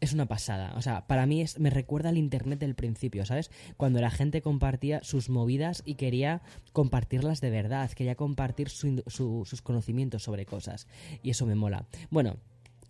es 0.00 0.12
una 0.12 0.26
pasada. 0.26 0.74
O 0.76 0.82
sea, 0.82 1.06
para 1.06 1.26
mí 1.26 1.40
es, 1.40 1.58
me 1.60 1.70
recuerda 1.70 2.08
al 2.08 2.18
Internet 2.18 2.58
del 2.58 2.74
principio, 2.74 3.24
¿sabes? 3.24 3.50
Cuando 3.76 4.00
la 4.00 4.10
gente 4.10 4.42
compartía 4.42 5.02
sus 5.04 5.28
movidas 5.28 5.82
y 5.86 5.94
quería 5.94 6.42
compartirlas 6.72 7.40
de 7.40 7.50
verdad, 7.50 7.90
quería 7.92 8.16
compartir 8.16 8.68
sus 8.68 9.62
conocimientos 9.62 10.24
sobre 10.24 10.44
cosas. 10.44 10.88
Y 11.22 11.30
eso 11.30 11.46
me 11.46 11.54
mola. 11.54 11.86
Bueno, 12.10 12.36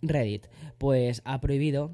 Reddit, 0.01 0.47
pues 0.77 1.21
ha 1.23 1.39
prohibido 1.39 1.91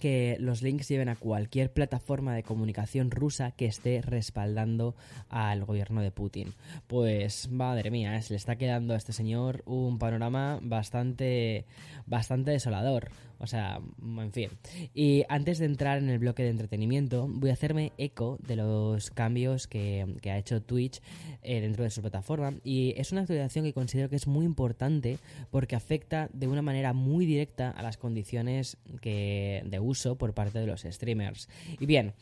que 0.00 0.36
los 0.40 0.62
links 0.62 0.88
lleven 0.88 1.08
a 1.08 1.14
cualquier 1.14 1.72
plataforma 1.72 2.34
de 2.34 2.42
comunicación 2.42 3.12
rusa 3.12 3.52
que 3.52 3.66
esté 3.66 4.02
respaldando 4.02 4.96
al 5.28 5.64
gobierno 5.64 6.02
de 6.02 6.10
Putin. 6.10 6.52
Pues 6.88 7.48
madre 7.50 7.92
mía, 7.92 8.20
se 8.22 8.32
le 8.32 8.36
está 8.38 8.56
quedando 8.56 8.94
a 8.94 8.96
este 8.96 9.12
señor 9.12 9.62
un 9.66 9.98
panorama 10.00 10.58
bastante 10.62 11.66
bastante 12.06 12.50
desolador. 12.50 13.10
O 13.42 13.46
sea, 13.46 13.80
en 14.02 14.32
fin. 14.32 14.50
Y 14.92 15.24
antes 15.30 15.58
de 15.58 15.64
entrar 15.64 15.96
en 15.96 16.10
el 16.10 16.18
bloque 16.18 16.42
de 16.42 16.50
entretenimiento, 16.50 17.26
voy 17.26 17.48
a 17.48 17.54
hacerme 17.54 17.92
eco 17.96 18.36
de 18.46 18.56
los 18.56 19.10
cambios 19.10 19.66
que, 19.66 20.04
ha 20.30 20.36
hecho 20.36 20.60
Twitch 20.60 21.00
eh, 21.42 21.62
dentro 21.62 21.84
de 21.84 21.88
su 21.88 22.02
plataforma. 22.02 22.52
Y 22.64 22.92
es 22.98 23.12
una 23.12 23.22
actualización 23.22 23.64
que 23.64 23.72
considero 23.72 24.10
que 24.10 24.16
es 24.16 24.26
muy 24.26 24.44
importante 24.44 25.16
porque 25.50 25.74
afecta 25.74 26.28
de 26.34 26.48
una 26.48 26.60
manera 26.60 26.92
muy 26.92 27.24
directa 27.24 27.70
a 27.70 27.82
las 27.82 27.96
condiciones 27.96 28.76
que, 29.00 29.62
de 29.64 29.80
uso 29.80 29.89
abuso 29.90 30.16
por 30.16 30.34
parte 30.34 30.60
de 30.60 30.66
los 30.66 30.82
streamers. 30.82 31.48
Y 31.80 31.86
bien, 31.86 32.14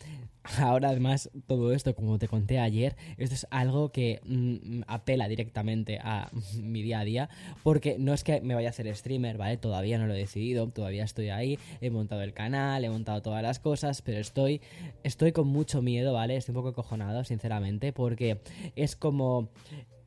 ahora 0.58 0.88
además 0.88 1.30
todo 1.46 1.72
esto, 1.72 1.94
como 1.94 2.18
te 2.18 2.26
conté 2.26 2.58
ayer, 2.58 2.96
esto 3.18 3.34
es 3.34 3.46
algo 3.50 3.92
que 3.92 4.20
mm, 4.25 4.82
apela 4.87 5.28
directamente 5.28 5.98
a 6.02 6.30
mi 6.62 6.82
día 6.82 7.00
a 7.00 7.04
día, 7.04 7.28
porque 7.62 7.96
no 7.98 8.14
es 8.14 8.25
que 8.25 8.40
me 8.40 8.54
vaya 8.54 8.68
a 8.68 8.70
hacer 8.70 8.94
streamer, 8.96 9.37
¿vale? 9.37 9.58
Todavía 9.58 9.98
no 9.98 10.06
lo 10.06 10.14
he 10.14 10.18
decidido, 10.18 10.68
todavía 10.68 11.04
estoy 11.04 11.28
ahí, 11.28 11.58
he 11.80 11.90
montado 11.90 12.22
el 12.22 12.32
canal, 12.32 12.84
he 12.84 12.90
montado 12.90 13.20
todas 13.20 13.42
las 13.42 13.58
cosas, 13.58 14.00
pero 14.00 14.18
estoy, 14.18 14.62
estoy 15.02 15.32
con 15.32 15.48
mucho 15.48 15.82
miedo, 15.82 16.14
¿vale? 16.14 16.37
Estoy 16.37 16.54
un 16.54 16.62
poco 16.62 16.75
cojonado, 16.75 17.25
sinceramente, 17.25 17.92
porque 17.92 18.40
es 18.76 18.96
como 18.96 19.50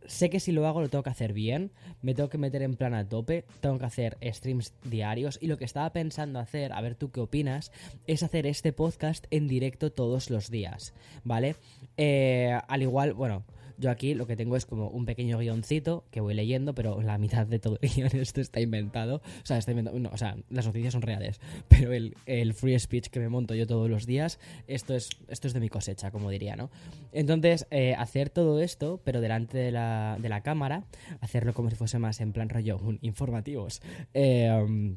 sé 0.05 0.29
que 0.29 0.39
si 0.39 0.51
lo 0.51 0.67
hago 0.67 0.81
lo 0.81 0.89
tengo 0.89 1.03
que 1.03 1.09
hacer 1.09 1.33
bien, 1.33 1.71
me 2.01 2.13
tengo 2.13 2.29
que 2.29 2.37
meter 2.37 2.61
en 2.61 2.75
plan 2.75 2.93
a 2.93 3.07
tope, 3.07 3.45
tengo 3.59 3.79
que 3.79 3.85
hacer 3.85 4.17
streams 4.21 4.73
diarios 4.83 5.37
y 5.41 5.47
lo 5.47 5.57
que 5.57 5.65
estaba 5.65 5.91
pensando 5.93 6.39
hacer, 6.39 6.73
a 6.73 6.81
ver 6.81 6.95
tú 6.95 7.11
qué 7.11 7.19
opinas, 7.19 7.71
es 8.07 8.23
hacer 8.23 8.45
este 8.45 8.73
podcast 8.73 9.25
en 9.31 9.47
directo 9.47 9.91
todos 9.91 10.29
los 10.29 10.49
días, 10.49 10.93
¿vale? 11.23 11.55
Eh, 11.97 12.59
al 12.67 12.81
igual, 12.81 13.13
bueno, 13.13 13.43
yo 13.81 13.89
aquí 13.89 14.13
lo 14.13 14.27
que 14.27 14.37
tengo 14.37 14.55
es 14.55 14.65
como 14.65 14.89
un 14.89 15.05
pequeño 15.05 15.39
guioncito 15.39 16.05
que 16.11 16.21
voy 16.21 16.35
leyendo, 16.35 16.73
pero 16.73 17.01
la 17.01 17.17
mitad 17.17 17.47
de 17.47 17.59
todo 17.59 17.77
el 17.81 17.89
guion 17.95 18.09
esto 18.13 18.39
está 18.39 18.61
inventado. 18.61 19.17
O 19.17 19.45
sea, 19.45 19.57
está 19.57 19.71
inventado. 19.71 19.99
No, 19.99 20.09
o 20.13 20.17
sea, 20.17 20.37
las 20.49 20.65
noticias 20.65 20.93
son 20.93 21.01
reales. 21.01 21.41
Pero 21.67 21.93
el, 21.93 22.15
el, 22.25 22.53
free 22.53 22.77
speech 22.79 23.07
que 23.07 23.19
me 23.19 23.27
monto 23.27 23.55
yo 23.55 23.65
todos 23.65 23.89
los 23.89 24.05
días, 24.05 24.39
esto 24.67 24.93
es, 24.93 25.09
esto 25.27 25.47
es 25.47 25.53
de 25.53 25.59
mi 25.59 25.69
cosecha, 25.69 26.11
como 26.11 26.29
diría, 26.29 26.55
¿no? 26.55 26.69
Entonces, 27.11 27.65
eh, 27.71 27.95
hacer 27.97 28.29
todo 28.29 28.59
esto, 28.61 29.01
pero 29.03 29.19
delante 29.19 29.57
de 29.57 29.71
la, 29.71 30.17
de 30.21 30.29
la 30.29 30.41
cámara, 30.41 30.85
hacerlo 31.21 31.53
como 31.53 31.69
si 31.69 31.75
fuese 31.75 31.97
más 31.97 32.21
en 32.21 32.33
plan 32.33 32.49
rollo 32.49 32.79
informativos. 33.01 33.81
Eh, 34.13 34.95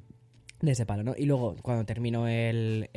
de 0.65 0.73
ese 0.73 0.87
palo, 0.87 1.03
¿no? 1.03 1.15
Y 1.17 1.27
luego, 1.27 1.57
cuando 1.63 1.85
termino 1.85 2.29
el, 2.29 2.89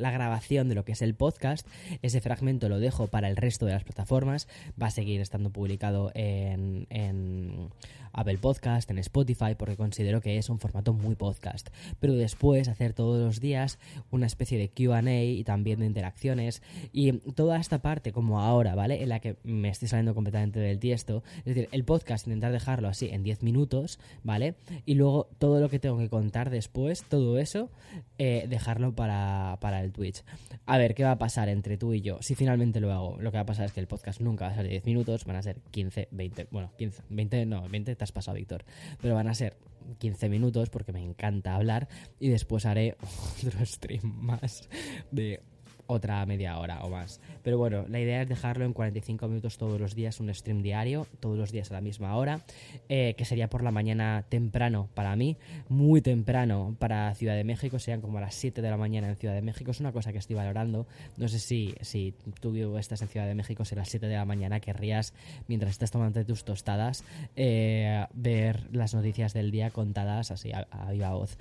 la 0.00 0.10
grabación 0.10 0.68
de 0.68 0.74
lo 0.74 0.84
que 0.84 0.92
es 0.92 1.02
el 1.02 1.14
podcast, 1.14 1.66
ese 2.02 2.20
fragmento 2.20 2.68
lo 2.68 2.78
dejo 2.78 3.06
para 3.06 3.28
el 3.28 3.36
resto 3.36 3.66
de 3.66 3.72
las 3.72 3.84
plataformas. 3.84 4.48
Va 4.80 4.86
a 4.86 4.90
seguir 4.90 5.20
estando 5.20 5.50
publicado 5.50 6.10
en, 6.14 6.86
en 6.90 7.70
Apple 8.16 8.38
Podcast, 8.38 8.90
en 8.90 8.98
Spotify, 8.98 9.54
porque 9.56 9.76
considero 9.76 10.20
que 10.20 10.38
es 10.38 10.48
un 10.48 10.58
formato 10.58 10.92
muy 10.92 11.14
podcast. 11.14 11.68
Pero 12.00 12.14
después 12.14 12.66
hacer 12.68 12.92
todos 12.92 13.24
los 13.24 13.40
días 13.40 13.78
una 14.10 14.26
especie 14.26 14.58
de 14.58 14.68
QA 14.68 14.96
y 15.12 15.44
también 15.44 15.78
de 15.80 15.86
interacciones. 15.86 16.62
Y 16.92 17.12
toda 17.12 17.58
esta 17.58 17.80
parte, 17.80 18.12
como 18.12 18.40
ahora, 18.40 18.74
¿vale? 18.74 19.02
En 19.02 19.10
la 19.10 19.20
que 19.20 19.36
me 19.44 19.68
estoy 19.68 19.88
saliendo 19.88 20.14
completamente 20.14 20.58
del 20.58 20.78
tiesto. 20.78 21.22
Es 21.38 21.44
decir, 21.44 21.68
el 21.70 21.84
podcast, 21.84 22.26
intentar 22.26 22.52
dejarlo 22.52 22.88
así 22.88 23.08
en 23.10 23.22
10 23.22 23.42
minutos, 23.42 23.98
¿vale? 24.24 24.54
Y 24.86 24.94
luego 24.94 25.28
todo 25.38 25.60
lo 25.60 25.68
que 25.68 25.78
tengo 25.78 25.98
que 25.98 26.08
contar 26.08 26.50
después, 26.50 27.04
todo 27.04 27.38
eso, 27.38 27.70
eh, 28.18 28.46
dejarlo 28.48 28.94
para, 28.94 29.58
para 29.60 29.82
el 29.82 29.92
Twitch. 29.92 30.24
A 30.64 30.78
ver, 30.78 30.94
¿qué 30.94 31.04
va 31.04 31.12
a 31.12 31.18
pasar 31.18 31.48
entre 31.48 31.76
tú 31.76 31.92
y 31.92 32.00
yo? 32.00 32.18
Si 32.22 32.34
finalmente 32.34 32.80
lo 32.80 32.92
hago, 32.92 33.18
lo 33.20 33.30
que 33.30 33.36
va 33.36 33.42
a 33.42 33.46
pasar 33.46 33.66
es 33.66 33.72
que 33.72 33.80
el 33.80 33.86
podcast 33.86 34.20
nunca 34.20 34.46
va 34.46 34.52
a 34.52 34.54
ser 34.54 34.64
de 34.64 34.70
10 34.70 34.86
minutos, 34.86 35.24
van 35.24 35.36
a 35.36 35.42
ser 35.42 35.60
15, 35.70 36.08
20, 36.10 36.48
bueno, 36.50 36.72
15, 36.78 37.02
20, 37.10 37.46
no, 37.46 37.68
20 37.68 37.96
te 38.06 38.10
has 38.10 38.12
pasado, 38.12 38.36
Víctor, 38.36 38.64
pero 39.00 39.14
van 39.14 39.28
a 39.28 39.34
ser 39.34 39.56
15 39.98 40.28
minutos 40.28 40.70
porque 40.70 40.92
me 40.92 41.02
encanta 41.02 41.54
hablar 41.54 41.88
y 42.18 42.28
después 42.28 42.66
haré 42.66 42.96
otro 43.46 43.64
stream 43.64 44.02
más 44.04 44.68
de 45.10 45.42
otra 45.86 46.24
media 46.26 46.58
hora 46.58 46.84
o 46.84 46.90
más. 46.90 47.20
Pero 47.42 47.58
bueno, 47.58 47.84
la 47.88 48.00
idea 48.00 48.22
es 48.22 48.28
dejarlo 48.28 48.64
en 48.64 48.72
45 48.72 49.28
minutos 49.28 49.58
todos 49.58 49.80
los 49.80 49.94
días, 49.94 50.20
un 50.20 50.32
stream 50.34 50.62
diario, 50.62 51.06
todos 51.20 51.38
los 51.38 51.52
días 51.52 51.70
a 51.70 51.74
la 51.74 51.80
misma 51.80 52.16
hora, 52.16 52.40
eh, 52.88 53.14
que 53.16 53.24
sería 53.24 53.48
por 53.48 53.62
la 53.62 53.70
mañana 53.70 54.24
temprano 54.28 54.88
para 54.94 55.16
mí, 55.16 55.36
muy 55.68 56.00
temprano 56.00 56.76
para 56.78 57.14
Ciudad 57.14 57.34
de 57.34 57.44
México, 57.44 57.78
serían 57.78 58.00
como 58.00 58.18
a 58.18 58.20
las 58.20 58.34
7 58.34 58.62
de 58.62 58.70
la 58.70 58.76
mañana 58.76 59.08
en 59.08 59.16
Ciudad 59.16 59.34
de 59.34 59.42
México, 59.42 59.70
es 59.70 59.80
una 59.80 59.92
cosa 59.92 60.12
que 60.12 60.18
estoy 60.18 60.36
valorando. 60.36 60.86
No 61.16 61.28
sé 61.28 61.38
si, 61.38 61.74
si 61.80 62.14
tú 62.40 62.76
estás 62.76 63.02
en 63.02 63.08
Ciudad 63.08 63.26
de 63.26 63.34
México, 63.34 63.64
si 63.64 63.74
a 63.74 63.78
las 63.78 63.88
7 63.88 64.06
de 64.06 64.14
la 64.14 64.24
mañana 64.24 64.60
querrías, 64.60 65.14
mientras 65.48 65.72
estás 65.72 65.90
tomando 65.90 66.24
tus 66.24 66.44
tostadas, 66.44 67.04
eh, 67.36 68.06
ver 68.14 68.68
las 68.72 68.94
noticias 68.94 69.32
del 69.34 69.50
día 69.50 69.70
contadas 69.70 70.30
así 70.30 70.52
a, 70.52 70.66
a 70.70 70.90
viva 70.92 71.12
voz. 71.12 71.36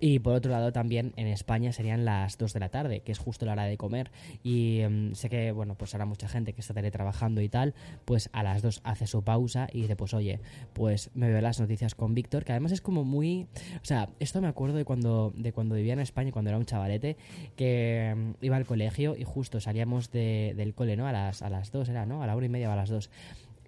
Y 0.00 0.18
por 0.20 0.34
otro 0.34 0.50
lado, 0.50 0.72
también 0.72 1.12
en 1.16 1.26
España 1.26 1.72
serían 1.72 2.06
las 2.06 2.38
2 2.38 2.54
de 2.54 2.60
la 2.60 2.70
tarde, 2.70 3.00
que 3.00 3.12
es 3.12 3.18
justo 3.18 3.44
la 3.44 3.52
hora 3.52 3.64
de 3.64 3.76
comer. 3.76 4.10
Y 4.42 4.82
um, 4.84 5.14
sé 5.14 5.28
que, 5.28 5.52
bueno, 5.52 5.74
pues 5.74 5.94
ahora 5.94 6.06
mucha 6.06 6.26
gente 6.26 6.54
que 6.54 6.62
está 6.62 6.72
teletrabajando 6.72 7.42
y 7.42 7.50
tal, 7.50 7.74
pues 8.06 8.30
a 8.32 8.42
las 8.42 8.62
2 8.62 8.80
hace 8.82 9.06
su 9.06 9.22
pausa 9.22 9.68
y 9.72 9.82
dice, 9.82 9.96
pues 9.96 10.14
oye, 10.14 10.40
pues 10.72 11.10
me 11.14 11.28
veo 11.28 11.40
las 11.42 11.60
noticias 11.60 11.94
con 11.94 12.14
Víctor, 12.14 12.44
que 12.44 12.52
además 12.52 12.72
es 12.72 12.80
como 12.80 13.04
muy. 13.04 13.46
O 13.76 13.84
sea, 13.84 14.08
esto 14.20 14.40
me 14.40 14.48
acuerdo 14.48 14.78
de 14.78 14.86
cuando, 14.86 15.34
de 15.36 15.52
cuando 15.52 15.74
vivía 15.74 15.92
en 15.92 16.00
España, 16.00 16.32
cuando 16.32 16.50
era 16.50 16.58
un 16.58 16.64
chavalete, 16.64 17.18
que 17.56 18.12
um, 18.14 18.34
iba 18.40 18.56
al 18.56 18.64
colegio 18.64 19.16
y 19.16 19.24
justo 19.24 19.60
salíamos 19.60 20.10
de, 20.10 20.54
del 20.56 20.74
cole, 20.74 20.96
¿no? 20.96 21.06
A 21.06 21.12
las, 21.12 21.42
a 21.42 21.50
las 21.50 21.72
2 21.72 21.90
era, 21.90 22.06
¿no? 22.06 22.22
A 22.22 22.26
la 22.26 22.36
1 22.36 22.46
y 22.46 22.48
media 22.48 22.72
a 22.72 22.76
las 22.76 22.88
2 22.88 23.10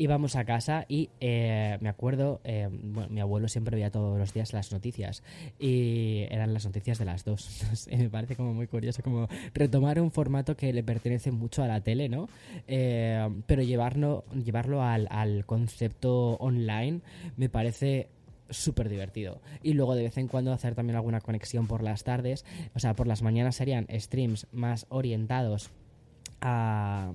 íbamos 0.03 0.35
a 0.35 0.45
casa 0.45 0.85
y 0.89 1.11
eh, 1.21 1.79
me 1.81 1.89
acuerdo, 1.89 2.41
eh, 2.43 2.69
bueno, 2.71 3.09
mi 3.09 3.21
abuelo 3.21 3.47
siempre 3.47 3.77
veía 3.77 3.91
todos 3.91 4.19
los 4.19 4.35
días 4.35 4.53
las 4.53 4.73
noticias 4.73 5.23
y 5.61 6.27
eran 6.29 6.53
las 6.53 6.65
noticias 6.65 6.99
de 6.99 7.05
las 7.05 7.25
dos. 7.25 7.49
Entonces, 7.63 7.99
me 7.99 8.11
parece 8.11 8.35
como 8.35 8.53
muy 8.53 8.67
curioso 8.67 9.03
como 9.03 9.29
retomar 9.55 10.01
un 10.01 10.11
formato 10.11 10.57
que 10.57 10.73
le 10.73 10.83
pertenece 10.83 11.31
mucho 11.31 11.63
a 11.63 11.69
la 11.69 11.81
tele, 11.81 12.09
¿no? 12.09 12.29
Eh, 12.67 13.29
pero 13.47 13.63
llevarlo, 13.63 14.25
llevarlo 14.45 14.83
al, 14.83 15.07
al 15.11 15.47
concepto 15.47 16.35
online 16.35 17.01
me 17.37 17.49
parece 17.49 18.09
súper 18.51 18.89
divertido. 18.89 19.41
Y 19.63 19.75
luego 19.75 19.95
de 19.95 20.03
vez 20.03 20.19
en 20.19 20.27
cuando 20.27 20.53
hacer 20.53 20.75
también 20.75 20.97
alguna 20.97 21.21
conexión 21.21 21.69
por 21.69 21.83
las 21.83 22.03
tardes. 22.03 22.45
O 22.75 22.81
sea, 22.81 22.95
por 22.95 23.07
las 23.07 23.23
mañanas 23.23 23.55
serían 23.55 23.87
streams 23.89 24.49
más 24.51 24.87
orientados 24.89 25.71
a, 26.43 27.13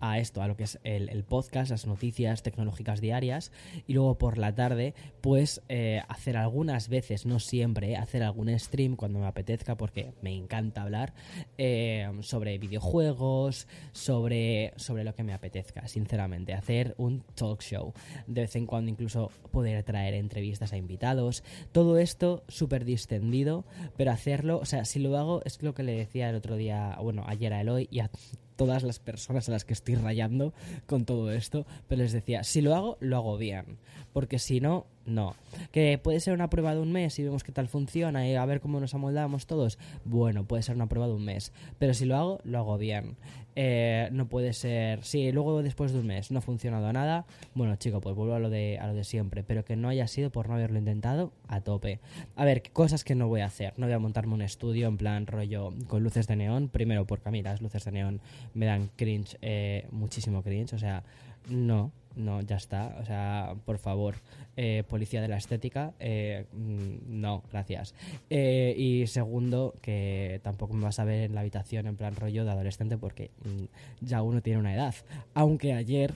a, 0.00 0.18
esto, 0.18 0.42
a 0.42 0.48
lo 0.48 0.56
que 0.56 0.64
es 0.64 0.78
el, 0.84 1.24
podcast, 1.24 1.70
las 1.70 1.86
noticias 1.86 2.42
tecnológicas 2.42 3.00
diarias 3.00 3.50
y 3.86 3.94
luego 3.94 4.18
por 4.18 4.38
la 4.38 4.54
tarde 4.54 4.94
pues 5.20 5.62
eh, 5.68 6.02
hacer 6.08 6.36
algunas 6.36 6.88
veces, 6.88 7.26
no 7.26 7.40
siempre, 7.40 7.92
eh, 7.92 7.96
hacer 7.96 8.22
algún 8.22 8.56
stream 8.58 8.96
cuando 8.96 9.18
me 9.18 9.26
apetezca 9.26 9.76
porque 9.76 10.12
me 10.20 10.34
encanta 10.34 10.82
hablar 10.82 11.14
eh, 11.58 12.08
sobre 12.20 12.58
videojuegos, 12.58 13.66
sobre, 13.92 14.72
sobre 14.76 15.04
lo 15.04 15.14
que 15.14 15.24
me 15.24 15.32
apetezca, 15.32 15.88
sinceramente, 15.88 16.54
hacer 16.54 16.94
un 16.98 17.22
talk 17.34 17.62
show, 17.62 17.92
de 18.26 18.42
vez 18.42 18.56
en 18.56 18.66
cuando 18.66 18.90
incluso 18.90 19.30
poder 19.50 19.82
traer 19.82 20.14
entrevistas 20.14 20.72
a 20.72 20.76
invitados, 20.76 21.42
todo 21.72 21.98
esto 21.98 22.44
súper 22.48 22.84
distendido, 22.84 23.64
pero 23.96 24.10
hacerlo, 24.10 24.58
o 24.58 24.66
sea, 24.66 24.84
si 24.84 25.00
lo 25.00 25.16
hago 25.16 25.42
es 25.44 25.62
lo 25.62 25.74
que 25.74 25.82
le 25.82 25.92
decía 25.92 26.28
el 26.28 26.36
otro 26.36 26.56
día, 26.56 26.98
bueno, 27.02 27.24
ayer 27.26 27.52
a 27.52 27.60
Eloy 27.60 27.88
y 27.90 28.00
a 28.00 28.10
todas 28.56 28.82
las 28.82 28.98
personas 28.98 29.48
a 29.48 29.52
las 29.52 29.64
que 29.64 29.72
estoy 29.72 29.94
rayando 29.94 30.52
con 30.86 31.04
todo 31.04 31.30
esto, 31.32 31.66
pero 31.88 32.02
les 32.02 32.12
decía, 32.12 32.42
si 32.44 32.60
lo 32.60 32.74
hago, 32.74 32.96
lo 33.00 33.16
hago 33.16 33.36
bien, 33.36 33.78
porque 34.12 34.38
si 34.38 34.60
no, 34.60 34.86
no. 35.06 35.34
Que 35.70 35.98
puede 35.98 36.20
ser 36.20 36.34
una 36.34 36.50
prueba 36.50 36.74
de 36.74 36.80
un 36.80 36.92
mes 36.92 37.18
y 37.18 37.22
vemos 37.22 37.44
qué 37.44 37.52
tal 37.52 37.68
funciona 37.68 38.28
y 38.28 38.34
a 38.34 38.44
ver 38.44 38.60
cómo 38.60 38.80
nos 38.80 38.94
amoldamos 38.94 39.46
todos. 39.46 39.78
Bueno, 40.04 40.44
puede 40.44 40.62
ser 40.62 40.74
una 40.74 40.88
prueba 40.88 41.06
de 41.06 41.14
un 41.14 41.24
mes. 41.24 41.52
Pero 41.78 41.94
si 41.94 42.04
lo 42.04 42.16
hago, 42.16 42.40
lo 42.44 42.58
hago 42.58 42.76
bien. 42.76 43.16
Eh, 43.54 44.08
no 44.12 44.28
puede 44.28 44.52
ser. 44.52 45.02
Si 45.04 45.32
luego 45.32 45.62
después 45.62 45.92
de 45.92 46.00
un 46.00 46.06
mes 46.06 46.30
no 46.30 46.40
ha 46.40 46.42
funcionado 46.42 46.92
nada, 46.92 47.24
bueno, 47.54 47.76
chico, 47.76 48.00
pues 48.00 48.14
vuelvo 48.14 48.34
a 48.34 48.38
lo 48.38 48.50
de, 48.50 48.78
a 48.78 48.86
lo 48.88 48.94
de 48.94 49.04
siempre. 49.04 49.42
Pero 49.44 49.64
que 49.64 49.76
no 49.76 49.88
haya 49.88 50.06
sido 50.08 50.30
por 50.30 50.48
no 50.48 50.54
haberlo 50.54 50.78
intentado 50.78 51.32
a 51.48 51.60
tope. 51.60 52.00
A 52.34 52.44
ver, 52.44 52.62
cosas 52.72 53.04
que 53.04 53.14
no 53.14 53.28
voy 53.28 53.40
a 53.40 53.46
hacer. 53.46 53.74
No 53.76 53.86
voy 53.86 53.94
a 53.94 53.98
montarme 53.98 54.34
un 54.34 54.42
estudio 54.42 54.88
en 54.88 54.96
plan 54.96 55.26
rollo 55.26 55.72
con 55.86 56.02
luces 56.02 56.26
de 56.26 56.36
neón. 56.36 56.68
Primero, 56.68 57.06
porque 57.06 57.28
a 57.28 57.32
mí 57.32 57.42
las 57.42 57.62
luces 57.62 57.84
de 57.84 57.92
neón 57.92 58.20
me 58.54 58.66
dan 58.66 58.90
cringe, 58.96 59.38
eh, 59.40 59.86
muchísimo 59.90 60.42
cringe. 60.42 60.74
O 60.74 60.78
sea, 60.78 61.04
no 61.48 61.92
no, 62.16 62.40
ya 62.40 62.56
está. 62.56 62.96
O 63.00 63.04
sea, 63.04 63.54
por 63.64 63.78
favor, 63.78 64.16
eh, 64.56 64.82
policía 64.88 65.20
de 65.20 65.28
la 65.28 65.36
estética, 65.36 65.92
eh, 66.00 66.46
mm, 66.52 67.20
no, 67.20 67.44
gracias. 67.52 67.94
Eh, 68.30 68.74
y 68.76 69.06
segundo, 69.06 69.74
que 69.82 70.40
tampoco 70.42 70.74
me 70.74 70.84
vas 70.84 70.98
a 70.98 71.04
ver 71.04 71.24
en 71.24 71.34
la 71.34 71.42
habitación 71.42 71.86
en 71.86 71.96
plan 71.96 72.16
rollo 72.16 72.44
de 72.44 72.50
adolescente 72.50 72.96
porque 72.96 73.30
mm, 73.44 74.04
ya 74.04 74.22
uno 74.22 74.40
tiene 74.40 74.58
una 74.58 74.74
edad. 74.74 74.94
Aunque 75.34 75.74
ayer, 75.74 76.14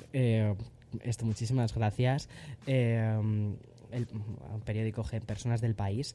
esto, 1.02 1.24
muchísimas 1.26 1.74
gracias, 1.74 2.28
el, 2.66 4.06
periódico 4.64 5.04
Personas 5.26 5.60
del 5.60 5.74
País 5.74 6.14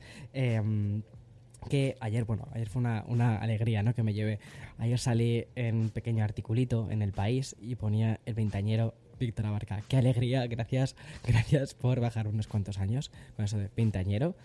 que 1.69 1.95
ayer, 1.99 2.25
bueno, 2.25 2.47
ayer 2.53 2.69
fue 2.69 2.81
una, 2.81 3.37
alegría, 3.37 3.83
¿no? 3.83 3.93
Que 3.93 4.03
me 4.03 4.13
llevé. 4.13 4.39
Ayer 4.77 4.99
salí 4.99 5.45
en 5.55 5.75
un 5.75 5.89
pequeño 5.89 6.23
articulito 6.23 6.89
en 6.91 7.01
el 7.01 7.11
país 7.11 7.55
y 7.59 7.75
ponía 7.75 8.19
el 8.25 8.33
veintañero 8.33 8.93
Víctor 9.19 9.45
Abarca. 9.45 9.81
Qué 9.87 9.97
alegría, 9.97 10.45
gracias, 10.47 10.95
gracias 11.25 11.73
por 11.73 11.99
bajar 11.99 12.27
unos 12.27 12.47
cuantos 12.47 12.77
años 12.79 13.11
con 13.35 13.45
eso 13.45 13.57
de 13.57 13.69
veintañero. 13.75 14.35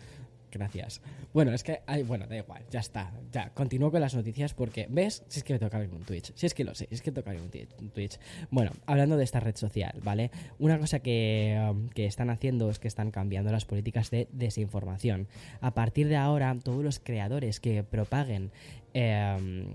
Gracias. 0.53 1.01
Bueno, 1.33 1.53
es 1.53 1.63
que, 1.63 1.81
hay, 1.87 2.03
bueno, 2.03 2.27
da 2.27 2.37
igual, 2.37 2.65
ya 2.73 2.81
está. 2.81 3.13
Ya, 3.31 3.51
continúo 3.51 3.93
con 3.93 4.01
las 4.01 4.17
noticias 4.17 4.53
porque, 4.53 4.89
¿ves? 4.91 5.23
Si 5.29 5.39
es 5.39 5.45
que 5.45 5.53
me 5.53 5.61
toca 5.61 5.77
abrir 5.77 5.95
un 5.95 6.03
Twitch. 6.03 6.33
Si 6.35 6.45
es 6.45 6.55
que 6.55 6.65
lo 6.65 6.75
sé, 6.75 6.89
si 6.89 6.97
es 6.97 7.03
que 7.03 7.13
toca 7.13 7.31
abrir 7.31 7.45
un 7.79 7.91
Twitch. 7.91 8.19
Bueno, 8.51 8.73
hablando 8.87 9.17
de 9.17 9.23
esta 9.23 9.39
red 9.39 9.55
social, 9.55 9.95
¿vale? 10.03 10.33
Una 10.59 10.77
cosa 10.81 10.99
que, 10.99 11.57
um, 11.71 11.89
que 11.91 12.07
están 12.07 12.31
haciendo 12.31 12.69
es 12.69 12.81
que 12.81 12.89
están 12.89 13.13
cambiando 13.13 13.53
las 13.53 13.65
políticas 13.65 14.11
de 14.11 14.27
desinformación. 14.33 15.29
A 15.61 15.73
partir 15.73 16.09
de 16.09 16.17
ahora, 16.17 16.57
todos 16.61 16.83
los 16.83 16.99
creadores 16.99 17.61
que 17.61 17.85
propaguen 17.85 18.51
em, 18.95 19.75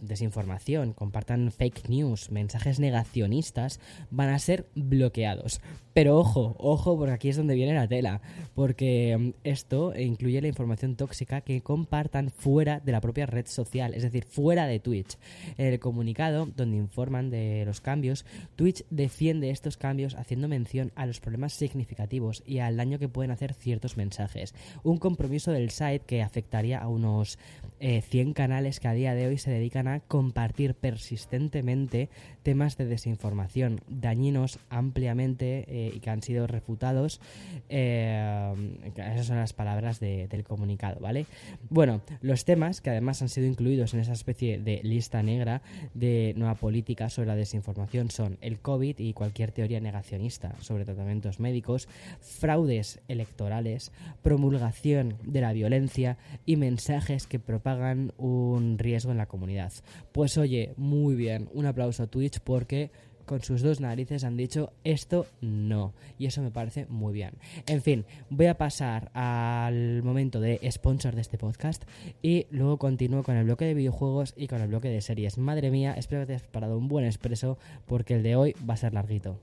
desinformación, 0.00 0.92
compartan 0.92 1.50
fake 1.50 1.88
news, 1.88 2.30
mensajes 2.30 2.78
negacionistas, 2.80 3.80
van 4.10 4.30
a 4.30 4.38
ser 4.38 4.66
bloqueados. 4.74 5.60
Pero 5.92 6.18
ojo, 6.18 6.54
ojo, 6.58 6.96
porque 6.96 7.12
aquí 7.12 7.28
es 7.28 7.36
donde 7.36 7.54
viene 7.54 7.74
la 7.74 7.88
tela, 7.88 8.20
porque 8.54 9.12
em, 9.12 9.32
esto 9.44 9.92
incluye 9.96 10.40
la 10.40 10.48
información 10.48 10.96
tóxica 10.96 11.40
que 11.40 11.62
compartan 11.62 12.30
fuera 12.30 12.80
de 12.80 12.92
la 12.92 13.00
propia 13.00 13.26
red 13.26 13.46
social, 13.46 13.94
es 13.94 14.02
decir, 14.02 14.24
fuera 14.24 14.66
de 14.66 14.78
Twitch. 14.80 15.18
En 15.58 15.66
el 15.66 15.80
comunicado, 15.80 16.46
donde 16.56 16.76
informan 16.76 17.30
de 17.30 17.64
los 17.66 17.80
cambios, 17.80 18.24
Twitch 18.56 18.84
defiende 18.90 19.50
estos 19.50 19.76
cambios 19.76 20.14
haciendo 20.14 20.48
mención 20.48 20.92
a 20.94 21.06
los 21.06 21.20
problemas 21.20 21.52
significativos 21.52 22.42
y 22.46 22.58
al 22.58 22.76
daño 22.76 22.98
que 22.98 23.08
pueden 23.08 23.30
hacer 23.30 23.54
ciertos 23.54 23.96
mensajes. 23.96 24.54
Un 24.82 24.98
compromiso 24.98 25.52
del 25.52 25.70
site 25.70 26.04
que 26.06 26.22
afectaría 26.22 26.78
a 26.78 26.88
unos 26.88 27.38
100 27.80 28.28
eh, 28.28 28.32
canales 28.50 28.80
que 28.80 28.88
a 28.88 28.94
día 28.94 29.14
de 29.14 29.28
hoy 29.28 29.38
se 29.38 29.52
dedican 29.52 29.86
a 29.86 30.00
compartir 30.00 30.74
persistentemente 30.74 32.10
temas 32.42 32.76
de 32.76 32.86
desinformación 32.86 33.80
dañinos 33.88 34.58
ampliamente 34.68 35.64
eh, 35.68 35.92
y 35.94 36.00
que 36.00 36.10
han 36.10 36.22
sido 36.22 36.46
refutados. 36.46 37.20
Eh, 37.68 38.52
esas 38.96 39.26
son 39.26 39.36
las 39.36 39.52
palabras 39.52 40.00
del 40.00 40.44
comunicado, 40.44 41.00
¿vale? 41.00 41.26
Bueno, 41.68 42.00
los 42.20 42.44
temas 42.44 42.80
que 42.80 42.90
además 42.90 43.22
han 43.22 43.28
sido 43.28 43.46
incluidos 43.46 43.94
en 43.94 44.00
esa 44.00 44.12
especie 44.12 44.58
de 44.58 44.80
lista 44.82 45.22
negra 45.22 45.62
de 45.94 46.34
nueva 46.36 46.54
política 46.54 47.10
sobre 47.10 47.28
la 47.28 47.36
desinformación 47.36 48.10
son 48.10 48.38
el 48.40 48.58
COVID 48.58 48.98
y 48.98 49.12
cualquier 49.12 49.52
teoría 49.52 49.80
negacionista 49.80 50.54
sobre 50.60 50.84
tratamientos 50.84 51.40
médicos, 51.40 51.88
fraudes 52.20 53.00
electorales, 53.08 53.92
promulgación 54.22 55.16
de 55.22 55.40
la 55.40 55.52
violencia 55.52 56.18
y 56.46 56.56
mensajes 56.56 57.26
que 57.26 57.38
propagan 57.38 58.12
un 58.18 58.78
riesgo 58.78 59.12
en 59.12 59.18
la 59.18 59.26
comunidad. 59.26 59.72
Pues 60.12 60.38
oye, 60.38 60.72
muy 60.76 61.14
bien, 61.14 61.48
un 61.52 61.66
aplauso 61.66 62.02
a 62.02 62.06
Twitch 62.06 62.29
porque 62.38 62.90
con 63.30 63.42
sus 63.42 63.62
dos 63.62 63.80
narices 63.80 64.24
han 64.24 64.36
dicho 64.36 64.72
esto 64.82 65.24
no. 65.40 65.92
Y 66.18 66.26
eso 66.26 66.42
me 66.42 66.50
parece 66.50 66.86
muy 66.86 67.12
bien. 67.12 67.34
En 67.66 67.80
fin, 67.80 68.04
voy 68.28 68.46
a 68.46 68.58
pasar 68.58 69.10
al 69.14 70.02
momento 70.02 70.40
de 70.40 70.58
sponsor 70.70 71.14
de 71.14 71.20
este 71.20 71.38
podcast 71.38 71.84
y 72.22 72.46
luego 72.50 72.78
continúo 72.78 73.22
con 73.22 73.36
el 73.36 73.44
bloque 73.44 73.66
de 73.66 73.74
videojuegos 73.74 74.34
y 74.36 74.48
con 74.48 74.60
el 74.60 74.68
bloque 74.68 74.88
de 74.88 75.00
series. 75.00 75.38
Madre 75.38 75.70
mía, 75.70 75.94
espero 75.96 76.22
que 76.22 76.26
te 76.26 76.32
hayas 76.32 76.42
preparado 76.42 76.76
un 76.76 76.88
buen 76.88 77.04
expreso 77.04 77.56
porque 77.86 78.14
el 78.14 78.24
de 78.24 78.34
hoy 78.34 78.54
va 78.68 78.74
a 78.74 78.78
ser 78.78 78.94
larguito. 78.94 79.38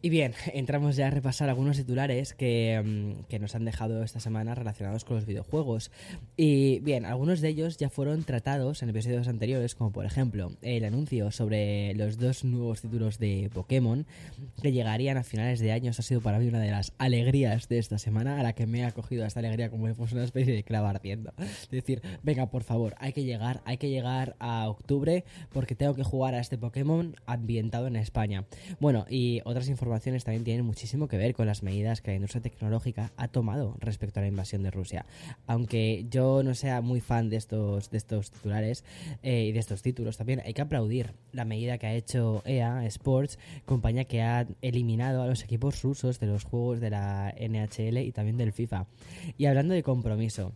Y 0.00 0.10
bien, 0.10 0.32
entramos 0.54 0.96
ya 0.96 1.08
a 1.08 1.10
repasar 1.10 1.48
algunos 1.48 1.76
titulares 1.76 2.34
que, 2.34 2.80
mm, 2.84 3.24
que, 3.24 3.38
nos 3.38 3.54
han 3.54 3.64
dejado 3.64 4.02
esta 4.02 4.20
semana 4.20 4.54
relacionados 4.54 5.04
con 5.04 5.16
los 5.16 5.26
videojuegos. 5.26 5.90
Y 6.36 6.78
bien, 6.80 7.04
algunos 7.04 7.40
de 7.40 7.48
ellos 7.48 7.76
ya 7.78 7.90
fueron 7.90 8.22
tratados 8.22 8.82
en 8.82 8.90
episodios 8.90 9.26
anteriores, 9.28 9.74
como 9.74 9.90
por 9.90 10.06
ejemplo 10.06 10.52
el 10.62 10.84
anuncio 10.84 11.30
sobre 11.30 11.94
los 11.94 12.18
dos 12.18 12.44
nuevos 12.44 12.82
títulos 12.82 13.18
de 13.18 13.50
Pokémon 13.52 14.06
que 14.62 14.72
llegarían 14.72 15.16
a 15.16 15.24
finales 15.24 15.58
de 15.60 15.72
año. 15.72 15.90
Eso 15.90 16.02
ha 16.02 16.04
sido 16.04 16.20
para 16.20 16.38
mí 16.38 16.48
una 16.48 16.60
de 16.60 16.70
las 16.70 16.92
alegrías 16.98 17.68
de 17.68 17.78
esta 17.78 17.98
semana, 17.98 18.38
a 18.38 18.42
la 18.42 18.52
que 18.52 18.66
me 18.66 18.84
ha 18.84 18.92
cogido 18.92 19.24
esta 19.26 19.40
alegría 19.40 19.70
como 19.70 19.88
si 19.88 19.94
fuese 19.94 20.14
una 20.14 20.24
especie 20.24 20.54
de 20.54 20.62
clava 20.62 20.90
ardiendo. 20.90 21.32
Es 21.38 21.70
decir, 21.70 22.02
venga, 22.22 22.46
por 22.46 22.62
favor, 22.62 22.94
hay 22.98 23.12
que 23.12 23.24
llegar, 23.24 23.62
hay 23.64 23.78
que 23.78 23.90
llegar 23.90 24.36
a 24.38 24.68
octubre 24.68 25.24
porque 25.52 25.74
tengo 25.74 25.94
que 25.94 26.04
jugar 26.04 26.34
a 26.34 26.40
este 26.40 26.56
Pokémon 26.56 27.16
ambientado 27.26 27.86
en 27.88 27.96
España. 27.96 28.44
Bueno, 28.80 29.06
y 29.08 29.40
otras 29.44 29.68
informaciones 29.68 29.87
también 30.24 30.44
tienen 30.44 30.64
muchísimo 30.64 31.08
que 31.08 31.16
ver 31.16 31.34
con 31.34 31.46
las 31.46 31.62
medidas 31.62 32.00
que 32.00 32.10
la 32.10 32.16
industria 32.16 32.42
tecnológica 32.42 33.12
ha 33.16 33.28
tomado 33.28 33.76
respecto 33.80 34.20
a 34.20 34.22
la 34.22 34.28
invasión 34.28 34.62
de 34.62 34.70
Rusia. 34.70 35.06
Aunque 35.46 36.06
yo 36.10 36.42
no 36.42 36.54
sea 36.54 36.80
muy 36.80 37.00
fan 37.00 37.30
de 37.30 37.36
estos, 37.36 37.90
de 37.90 37.98
estos 37.98 38.30
titulares 38.30 38.84
eh, 39.22 39.44
y 39.44 39.52
de 39.52 39.58
estos 39.58 39.82
títulos, 39.82 40.16
también 40.16 40.42
hay 40.44 40.54
que 40.54 40.62
aplaudir 40.62 41.12
la 41.32 41.44
medida 41.44 41.78
que 41.78 41.86
ha 41.86 41.94
hecho 41.94 42.42
EA 42.44 42.84
Sports, 42.86 43.38
compañía 43.64 44.04
que 44.04 44.22
ha 44.22 44.46
eliminado 44.62 45.22
a 45.22 45.26
los 45.26 45.42
equipos 45.42 45.82
rusos 45.82 46.20
de 46.20 46.26
los 46.26 46.44
juegos 46.44 46.80
de 46.80 46.90
la 46.90 47.34
NHL 47.38 47.98
y 47.98 48.12
también 48.12 48.36
del 48.36 48.52
FIFA. 48.52 48.86
Y 49.36 49.46
hablando 49.46 49.74
de 49.74 49.82
compromiso, 49.82 50.52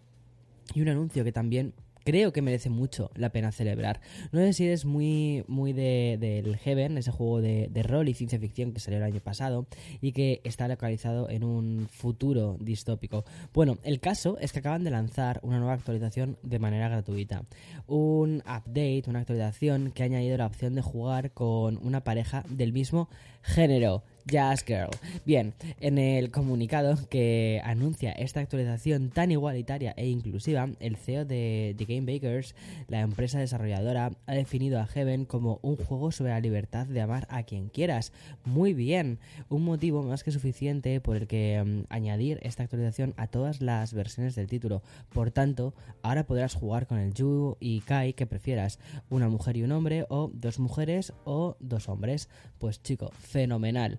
y 0.74 0.80
un 0.80 0.88
anuncio 0.88 1.24
que 1.24 1.32
también 1.32 1.74
creo 2.04 2.32
que 2.32 2.42
merece 2.42 2.70
mucho 2.70 3.10
la 3.14 3.30
pena 3.30 3.52
celebrar. 3.52 4.00
No 4.32 4.40
sé 4.40 4.52
si 4.52 4.64
eres 4.66 4.84
muy, 4.84 5.44
muy 5.48 5.72
del 5.72 6.20
de, 6.20 6.58
Heaven, 6.62 6.98
ese 6.98 7.10
juego 7.10 7.40
de, 7.40 7.68
de, 7.70 7.82
rol 7.82 8.08
y 8.08 8.14
ciencia 8.14 8.38
ficción 8.38 8.72
que 8.72 8.80
salió 8.80 8.98
el 8.98 9.04
año 9.04 9.20
pasado 9.20 9.66
y 10.00 10.12
que 10.12 10.40
está 10.44 10.68
localizado 10.68 11.28
en 11.30 11.44
un 11.44 11.88
futuro 11.90 12.56
distópico. 12.60 13.24
Bueno, 13.52 13.78
el 13.84 14.00
caso 14.00 14.38
es 14.40 14.52
que 14.52 14.60
acaban 14.60 14.84
de 14.84 14.90
lanzar 14.90 15.40
una 15.42 15.58
nueva 15.58 15.74
actualización 15.74 16.38
de 16.42 16.58
manera 16.58 16.88
gratuita. 16.88 17.44
Un 17.86 18.42
update, 18.46 19.04
una 19.06 19.20
actualización 19.20 19.92
que 19.92 20.02
ha 20.02 20.06
añadido 20.06 20.36
la 20.36 20.46
opción 20.46 20.74
de 20.74 20.82
jugar 20.82 21.32
con 21.32 21.78
una 21.82 22.04
pareja 22.04 22.44
del 22.48 22.72
mismo 22.72 23.08
género. 23.42 24.02
Jazz 24.26 24.64
Girl. 24.66 24.90
Bien, 25.24 25.54
en 25.80 25.98
el 25.98 26.30
comunicado 26.30 26.96
que 27.08 27.60
anuncia 27.64 28.12
esta 28.12 28.40
actualización 28.40 29.10
tan 29.10 29.30
igualitaria 29.30 29.94
e 29.96 30.08
inclusiva, 30.08 30.68
el 30.80 30.96
CEO 30.96 31.24
de 31.24 31.74
The 31.76 31.84
Game 31.84 32.12
Bakers, 32.12 32.54
la 32.88 33.00
empresa 33.00 33.38
desarrolladora, 33.38 34.12
ha 34.26 34.34
definido 34.34 34.80
a 34.80 34.86
Heaven 34.86 35.24
como 35.24 35.58
un 35.62 35.76
juego 35.76 36.12
sobre 36.12 36.32
la 36.32 36.40
libertad 36.40 36.86
de 36.86 37.00
amar 37.00 37.26
a 37.30 37.42
quien 37.42 37.68
quieras. 37.68 38.12
Muy 38.44 38.74
bien, 38.74 39.18
un 39.48 39.64
motivo 39.64 40.02
más 40.02 40.24
que 40.24 40.30
suficiente 40.30 41.00
por 41.00 41.16
el 41.16 41.26
que 41.26 41.62
mm, 41.64 41.92
añadir 41.92 42.38
esta 42.42 42.62
actualización 42.62 43.14
a 43.16 43.26
todas 43.26 43.60
las 43.60 43.94
versiones 43.94 44.34
del 44.34 44.46
título. 44.46 44.82
Por 45.12 45.30
tanto, 45.30 45.74
ahora 46.02 46.24
podrás 46.24 46.54
jugar 46.54 46.86
con 46.86 46.98
el 46.98 47.14
Yu 47.14 47.56
y 47.60 47.80
Kai 47.80 48.12
que 48.14 48.26
prefieras, 48.26 48.78
una 49.10 49.28
mujer 49.28 49.56
y 49.56 49.62
un 49.62 49.72
hombre, 49.72 50.06
o 50.08 50.30
dos 50.32 50.58
mujeres 50.58 51.12
o 51.24 51.56
dos 51.60 51.88
hombres. 51.88 52.28
Pues 52.58 52.82
chico, 52.82 53.10
fenomenal. 53.18 53.98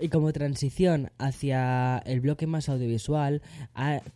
Y 0.00 0.10
como 0.10 0.32
transición 0.32 1.10
hacia 1.18 1.98
el 2.06 2.20
bloque 2.20 2.46
más 2.46 2.68
audiovisual, 2.68 3.42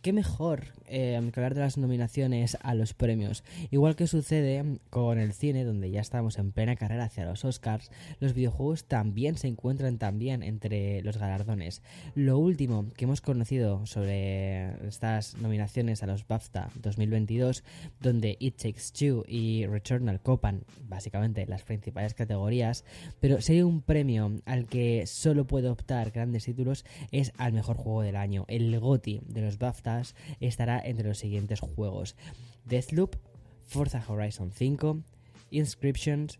¿qué 0.01 0.13
mejor 0.13 0.67
eh, 0.87 1.19
que 1.33 1.39
hablar 1.41 1.55
de 1.55 1.59
las 1.59 1.77
nominaciones 1.77 2.57
a 2.61 2.73
los 2.73 2.93
premios? 2.93 3.43
Igual 3.69 3.97
que 3.97 4.07
sucede 4.07 4.79
con 4.89 5.19
el 5.19 5.33
cine, 5.33 5.65
donde 5.65 5.91
ya 5.91 5.99
estamos 5.99 6.37
en 6.37 6.53
plena 6.53 6.77
carrera 6.77 7.03
hacia 7.03 7.25
los 7.25 7.43
Oscars, 7.43 7.91
los 8.21 8.33
videojuegos 8.33 8.85
también 8.85 9.37
se 9.37 9.49
encuentran 9.49 9.97
también 9.97 10.41
entre 10.41 11.01
los 11.01 11.17
galardones. 11.17 11.81
Lo 12.15 12.37
último 12.37 12.85
que 12.95 13.03
hemos 13.03 13.19
conocido 13.19 13.85
sobre 13.85 14.87
estas 14.87 15.35
nominaciones 15.35 16.01
a 16.01 16.07
los 16.07 16.25
BAFTA 16.25 16.69
2022, 16.81 17.65
donde 17.99 18.37
It 18.39 18.55
Takes 18.55 18.83
Two 18.97 19.25
y 19.27 19.65
Returnal 19.65 20.21
copan 20.21 20.63
básicamente 20.87 21.45
las 21.45 21.63
principales 21.63 22.13
categorías, 22.13 22.85
pero 23.19 23.41
si 23.41 23.53
hay 23.53 23.63
un 23.63 23.81
premio 23.81 24.31
al 24.45 24.67
que 24.67 25.05
solo 25.07 25.45
puedo 25.45 25.72
optar 25.73 26.11
grandes 26.11 26.45
títulos 26.45 26.85
es 27.11 27.33
al 27.37 27.53
mejor 27.53 27.77
juego 27.77 28.01
del 28.01 28.15
año. 28.15 28.45
El 28.47 28.79
GOTI 28.79 29.21
de 29.27 29.41
los 29.41 29.57
BAFTAs 29.57 30.15
estará 30.39 30.79
entre 30.83 31.07
los 31.07 31.17
siguientes 31.17 31.59
juegos: 31.59 32.15
Deathloop, 32.65 33.15
Forza 33.65 34.03
Horizon 34.07 34.51
5, 34.51 35.03
Inscriptions, 35.51 36.39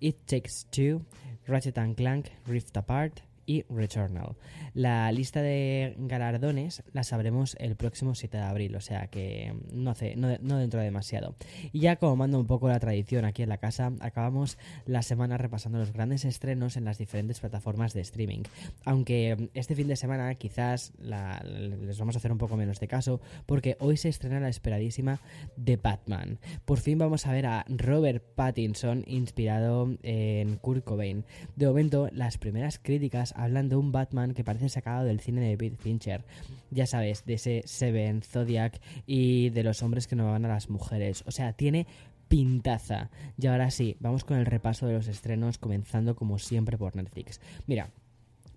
It 0.00 0.16
Takes 0.26 0.66
Two, 0.70 1.02
Ratchet 1.46 1.78
Clank 1.96 2.28
Rift 2.46 2.76
Apart, 2.76 3.20
y 3.46 3.64
Returnal. 3.68 4.36
La 4.74 5.10
lista 5.12 5.42
de 5.42 5.94
galardones 5.98 6.82
la 6.92 7.04
sabremos 7.04 7.56
el 7.60 7.76
próximo 7.76 8.14
7 8.14 8.36
de 8.36 8.42
abril, 8.42 8.76
o 8.76 8.80
sea 8.80 9.06
que 9.08 9.54
no, 9.72 9.90
hace, 9.90 10.16
no, 10.16 10.28
dentro 10.28 10.80
de 10.80 10.86
demasiado. 10.86 11.36
Y 11.72 11.80
ya 11.80 11.96
como 11.96 12.16
mando 12.16 12.38
un 12.38 12.46
poco 12.46 12.68
la 12.68 12.80
tradición 12.80 13.24
aquí 13.24 13.42
en 13.42 13.48
la 13.48 13.58
casa, 13.58 13.92
acabamos 14.00 14.58
la 14.86 15.02
semana 15.02 15.38
repasando 15.38 15.78
los 15.78 15.92
grandes 15.92 16.24
estrenos 16.24 16.76
en 16.76 16.84
las 16.84 16.98
diferentes 16.98 17.40
plataformas 17.40 17.94
de 17.94 18.00
streaming. 18.00 18.42
Aunque 18.84 19.50
este 19.54 19.74
fin 19.74 19.88
de 19.88 19.96
semana 19.96 20.34
quizás 20.34 20.92
les 20.98 21.98
vamos 21.98 22.16
a 22.16 22.18
hacer 22.18 22.32
un 22.32 22.38
poco 22.38 22.56
menos 22.56 22.80
de 22.80 22.88
caso, 22.88 23.20
porque 23.46 23.76
hoy 23.80 23.96
se 23.96 24.08
estrena 24.08 24.40
la 24.40 24.48
esperadísima 24.48 25.20
The 25.62 25.76
Batman. 25.76 26.38
Por 26.64 26.78
fin 26.78 26.98
vamos 26.98 27.26
a 27.26 27.32
ver 27.32 27.46
a 27.46 27.64
Robert 27.68 28.24
Pattinson 28.34 29.04
inspirado 29.06 29.96
en 30.02 30.56
Kurt 30.56 30.84
Cobain. 30.84 31.24
De 31.56 31.66
momento, 31.66 32.08
las 32.12 32.38
primeras 32.38 32.78
críticas 32.78 33.33
hablan 33.34 33.68
de 33.68 33.76
un 33.76 33.92
Batman 33.92 34.34
que 34.34 34.44
parece 34.44 34.68
sacado 34.68 35.04
del 35.04 35.20
cine 35.20 35.40
de 35.40 35.56
David 35.56 35.74
Fincher. 35.78 36.24
Ya 36.70 36.86
sabes, 36.86 37.24
de 37.24 37.34
ese 37.34 37.62
Seven, 37.66 38.22
Zodiac 38.22 38.80
y 39.06 39.50
de 39.50 39.62
los 39.62 39.82
hombres 39.82 40.06
que 40.06 40.16
no 40.16 40.30
van 40.30 40.44
a 40.44 40.48
las 40.48 40.70
mujeres. 40.70 41.24
O 41.26 41.30
sea, 41.30 41.52
tiene 41.52 41.86
pintaza. 42.28 43.10
Y 43.38 43.46
ahora 43.46 43.70
sí, 43.70 43.96
vamos 44.00 44.24
con 44.24 44.38
el 44.38 44.46
repaso 44.46 44.86
de 44.86 44.94
los 44.94 45.08
estrenos, 45.08 45.58
comenzando 45.58 46.16
como 46.16 46.38
siempre 46.38 46.78
por 46.78 46.96
Netflix. 46.96 47.40
Mira, 47.66 47.90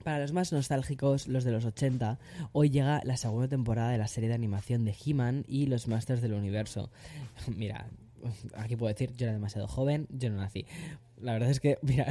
para 0.04 0.20
los 0.20 0.32
más 0.32 0.54
nostálgicos, 0.54 1.28
los 1.28 1.44
de 1.44 1.52
los 1.52 1.66
80, 1.66 2.18
hoy 2.54 2.70
llega 2.70 3.02
la 3.04 3.18
segunda 3.18 3.48
temporada 3.48 3.92
de 3.92 3.98
la 3.98 4.08
serie 4.08 4.30
de 4.30 4.36
animación 4.36 4.86
de 4.86 4.96
He-Man 5.06 5.44
y 5.48 5.66
los 5.66 5.88
Masters 5.88 6.22
del 6.22 6.34
Universo. 6.34 6.90
Mira, 7.56 7.88
aquí 8.56 8.76
puedo 8.76 8.94
decir, 8.94 9.13
yo 9.16 9.26
era 9.26 9.34
demasiado 9.34 9.68
joven, 9.68 10.08
yo 10.10 10.30
no 10.30 10.38
nací. 10.38 10.66
La 11.21 11.34
verdad 11.34 11.49
es 11.49 11.60
que, 11.60 11.77
mira, 11.82 12.06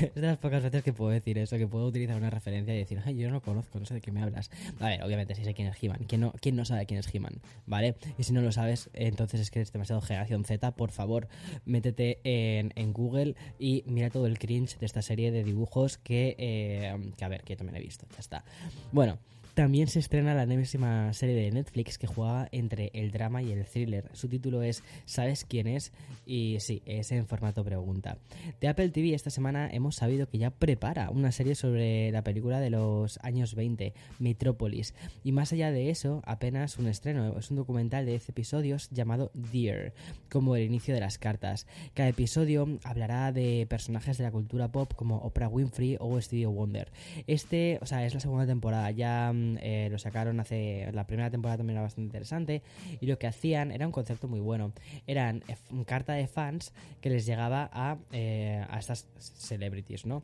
es 0.00 0.14
de 0.14 0.20
las 0.22 0.38
pocas 0.38 0.62
veces 0.62 0.82
que 0.82 0.92
puedo 0.92 1.10
decir 1.10 1.38
eso, 1.38 1.56
que 1.56 1.66
puedo 1.66 1.86
utilizar 1.86 2.16
una 2.16 2.30
referencia 2.30 2.74
y 2.74 2.78
decir, 2.78 3.00
ay, 3.04 3.16
yo 3.16 3.30
no 3.30 3.40
conozco, 3.40 3.78
no 3.78 3.86
sé 3.86 3.94
de 3.94 4.00
qué 4.00 4.10
me 4.10 4.22
hablas. 4.22 4.50
A 4.80 4.88
ver, 4.88 5.02
obviamente 5.02 5.34
sí 5.34 5.44
sé 5.44 5.54
quién 5.54 5.68
es 5.68 5.82
He-Man. 5.82 6.04
¿Quién 6.08 6.20
no, 6.20 6.32
¿Quién 6.40 6.56
no 6.56 6.64
sabe 6.64 6.86
quién 6.86 7.00
es 7.00 7.14
He-Man? 7.14 7.40
¿Vale? 7.66 7.96
Y 8.18 8.24
si 8.24 8.32
no 8.32 8.40
lo 8.40 8.52
sabes, 8.52 8.90
entonces 8.94 9.40
es 9.40 9.50
que 9.50 9.60
eres 9.60 9.72
demasiado 9.72 10.00
generación 10.00 10.44
Z. 10.44 10.72
Por 10.72 10.90
favor, 10.90 11.28
métete 11.64 12.20
en, 12.24 12.72
en 12.76 12.92
Google 12.92 13.34
y 13.58 13.84
mira 13.86 14.10
todo 14.10 14.26
el 14.26 14.38
cringe 14.38 14.78
de 14.78 14.86
esta 14.86 15.02
serie 15.02 15.30
de 15.30 15.44
dibujos 15.44 15.98
que, 15.98 16.34
eh, 16.38 16.96
que, 17.16 17.24
a 17.24 17.28
ver, 17.28 17.42
que 17.42 17.54
yo 17.54 17.58
también 17.58 17.76
he 17.76 17.80
visto. 17.80 18.06
Ya 18.12 18.20
está. 18.20 18.44
Bueno, 18.92 19.18
también 19.56 19.88
se 19.88 20.00
estrena 20.00 20.34
la 20.34 20.42
enésima 20.42 21.10
serie 21.14 21.34
de 21.34 21.50
Netflix 21.50 21.96
que 21.96 22.06
juega 22.06 22.46
entre 22.52 22.90
el 22.92 23.10
drama 23.10 23.42
y 23.42 23.52
el 23.52 23.64
thriller. 23.64 24.10
Su 24.12 24.28
título 24.28 24.60
es 24.60 24.84
¿Sabes 25.06 25.46
quién 25.46 25.66
es? 25.66 25.92
Y 26.26 26.58
sí, 26.60 26.82
es 26.84 27.10
en 27.10 27.26
formato 27.26 27.64
pregunta. 27.64 28.18
De 28.60 28.68
Apple 28.68 28.90
TV 28.90 29.14
esta 29.14 29.30
semana 29.30 29.70
hemos 29.72 29.96
sabido 29.96 30.28
que 30.28 30.36
ya 30.36 30.50
prepara 30.50 31.08
una 31.08 31.32
serie 31.32 31.54
sobre 31.54 32.12
la 32.12 32.22
película 32.22 32.60
de 32.60 32.68
los 32.68 33.18
años 33.22 33.54
20, 33.54 33.94
Metrópolis. 34.18 34.92
Y 35.24 35.32
más 35.32 35.54
allá 35.54 35.70
de 35.70 35.88
eso, 35.88 36.20
apenas 36.26 36.76
un 36.76 36.88
estreno. 36.88 37.38
Es 37.38 37.50
un 37.50 37.56
documental 37.56 38.04
de 38.04 38.10
10 38.10 38.28
episodios 38.28 38.90
llamado 38.90 39.30
Dear, 39.32 39.94
como 40.30 40.56
el 40.56 40.64
inicio 40.64 40.92
de 40.92 41.00
las 41.00 41.16
cartas. 41.16 41.66
Cada 41.94 42.10
episodio 42.10 42.78
hablará 42.84 43.32
de 43.32 43.66
personajes 43.70 44.18
de 44.18 44.24
la 44.24 44.32
cultura 44.32 44.70
pop 44.70 44.92
como 44.94 45.16
Oprah 45.16 45.48
Winfrey 45.48 45.96
o 45.98 46.20
Stevie 46.20 46.44
Wonder. 46.44 46.92
Este, 47.26 47.78
o 47.80 47.86
sea, 47.86 48.04
es 48.04 48.12
la 48.12 48.20
segunda 48.20 48.46
temporada. 48.46 48.90
Ya 48.90 49.32
eh, 49.60 49.88
lo 49.90 49.98
sacaron 49.98 50.40
hace. 50.40 50.90
La 50.92 51.06
primera 51.06 51.30
temporada 51.30 51.58
también 51.58 51.76
era 51.76 51.82
bastante 51.82 52.06
interesante. 52.06 52.62
Y 53.00 53.06
lo 53.06 53.18
que 53.18 53.26
hacían 53.26 53.70
era 53.70 53.86
un 53.86 53.92
concepto 53.92 54.28
muy 54.28 54.40
bueno. 54.40 54.72
Eran 55.06 55.42
eh, 55.48 55.56
carta 55.86 56.14
de 56.14 56.26
fans 56.26 56.72
que 57.00 57.10
les 57.10 57.26
llegaba 57.26 57.70
a, 57.72 57.98
eh, 58.12 58.64
a 58.68 58.78
estas 58.78 59.06
celebrities, 59.18 60.06
¿no? 60.06 60.22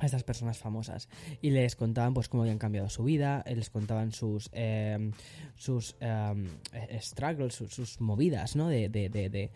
a 0.00 0.06
estas 0.06 0.22
personas 0.22 0.58
famosas 0.58 1.08
y 1.42 1.50
les 1.50 1.74
contaban 1.74 2.14
pues 2.14 2.28
cómo 2.28 2.44
habían 2.44 2.58
cambiado 2.58 2.88
su 2.88 3.02
vida 3.02 3.42
les 3.52 3.68
contaban 3.68 4.12
sus 4.12 4.48
sus 5.56 5.96
struggles 7.00 7.54
sus, 7.54 8.00
movidas 8.00 8.54
no 8.54 8.68
de, 8.68 8.88
de, 8.88 9.08
de, 9.08 9.50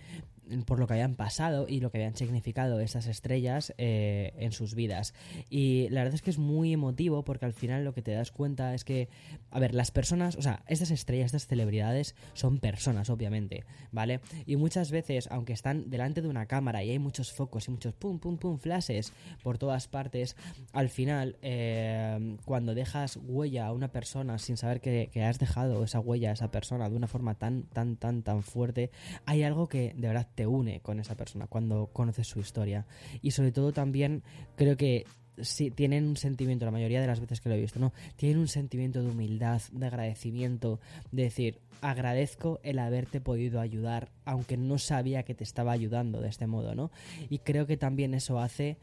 por 0.66 0.78
lo 0.78 0.87
que 0.87 0.94
habían 0.94 1.14
pasado 1.14 1.66
y 1.68 1.81
lo 1.81 1.90
que 1.90 1.98
habían 1.98 2.16
significado 2.16 2.81
esas 2.81 3.07
estrellas 3.07 3.74
eh, 3.78 4.33
en 4.37 4.52
sus 4.52 4.74
vidas. 4.74 5.14
Y 5.48 5.88
la 5.90 6.00
verdad 6.00 6.14
es 6.14 6.22
que 6.22 6.31
es 6.31 6.38
muy 6.38 6.72
emotivo 6.72 7.24
porque 7.24 7.46
al 7.46 7.52
final 7.52 7.85
lo 7.85 7.94
que 7.94 8.02
te 8.02 8.12
das 8.12 8.33
cuenta 8.33 8.74
es 8.74 8.85
que, 8.85 9.09
a 9.50 9.61
ver, 9.61 9.74
las 9.74 9.90
personas, 9.90 10.37
o 10.37 10.42
sea, 10.42 10.62
estas 10.66 10.90
estrellas, 10.90 11.26
estas 11.26 11.46
celebridades 11.46 12.14
son 12.35 12.59
personas, 12.59 13.11
obviamente, 13.11 13.64
¿vale? 13.92 14.20
Y 14.46 14.57
muchas 14.57 14.90
veces, 14.90 15.28
aunque 15.31 15.52
están 15.52 15.90
delante 15.90 16.22
de 16.22 16.28
una 16.28 16.46
cámara 16.46 16.83
y 16.83 16.90
hay 16.90 16.98
muchos 16.98 17.33
focos 17.33 17.68
y 17.68 17.70
muchos 17.70 17.94
pum, 17.94 18.18
pum, 18.18 18.37
pum, 18.37 18.59
flashes 18.59 19.12
por 19.42 19.59
todas 19.59 19.88
partes, 19.88 20.37
al 20.72 20.88
final, 20.88 21.37
eh, 21.42 22.37
cuando 22.44 22.74
dejas 22.74 23.18
huella 23.22 23.66
a 23.66 23.72
una 23.72 23.88
persona 23.88 24.38
sin 24.38 24.57
saber 24.57 24.81
que, 24.81 25.11
que 25.12 25.22
has 25.24 25.38
dejado 25.38 25.85
esa 25.85 26.00
huella 26.00 26.31
a 26.31 26.33
esa 26.33 26.50
persona 26.50 26.90
de 26.90 26.96
una 26.96 27.09
forma 27.09 27.35
tan, 27.35 27.64
tan, 27.64 27.96
tan, 27.96 28.22
tan 28.22 28.42
fuerte, 28.42 28.90
hay 29.24 29.42
algo 29.42 29.68
que 29.68 29.94
de 29.96 30.09
verdad 30.09 30.28
te 30.34 30.46
une 30.46 30.80
con 30.80 31.00
esa 31.00 31.16
persona 31.16 31.46
cuando 31.46 31.88
conoces 31.92 32.26
su 32.26 32.40
historia. 32.40 32.86
Y 33.20 33.32
sobre 33.32 33.52
todo 33.52 33.72
también 33.72 34.22
creo 34.56 34.76
que 34.76 35.04
si 35.38 35.70
tienen 35.70 36.06
un 36.06 36.16
sentimiento, 36.16 36.64
la 36.64 36.70
mayoría 36.70 37.00
de 37.00 37.06
las 37.06 37.20
veces 37.20 37.40
que 37.40 37.48
lo 37.48 37.54
he 37.54 37.60
visto, 37.60 37.80
¿no? 37.80 37.92
Tienen 38.16 38.38
un 38.38 38.48
sentimiento 38.48 39.02
de 39.02 39.10
humildad, 39.10 39.62
de 39.72 39.86
agradecimiento, 39.86 40.80
de 41.10 41.24
decir, 41.24 41.60
agradezco 41.80 42.60
el 42.62 42.78
haberte 42.78 43.20
podido 43.20 43.60
ayudar, 43.60 44.10
aunque 44.24 44.56
no 44.56 44.78
sabía 44.78 45.22
que 45.22 45.34
te 45.34 45.44
estaba 45.44 45.72
ayudando 45.72 46.20
de 46.20 46.28
este 46.28 46.46
modo, 46.46 46.74
¿no? 46.74 46.90
Y 47.30 47.38
creo 47.38 47.66
que 47.66 47.76
también 47.76 48.14
eso 48.14 48.38
hace 48.38 48.76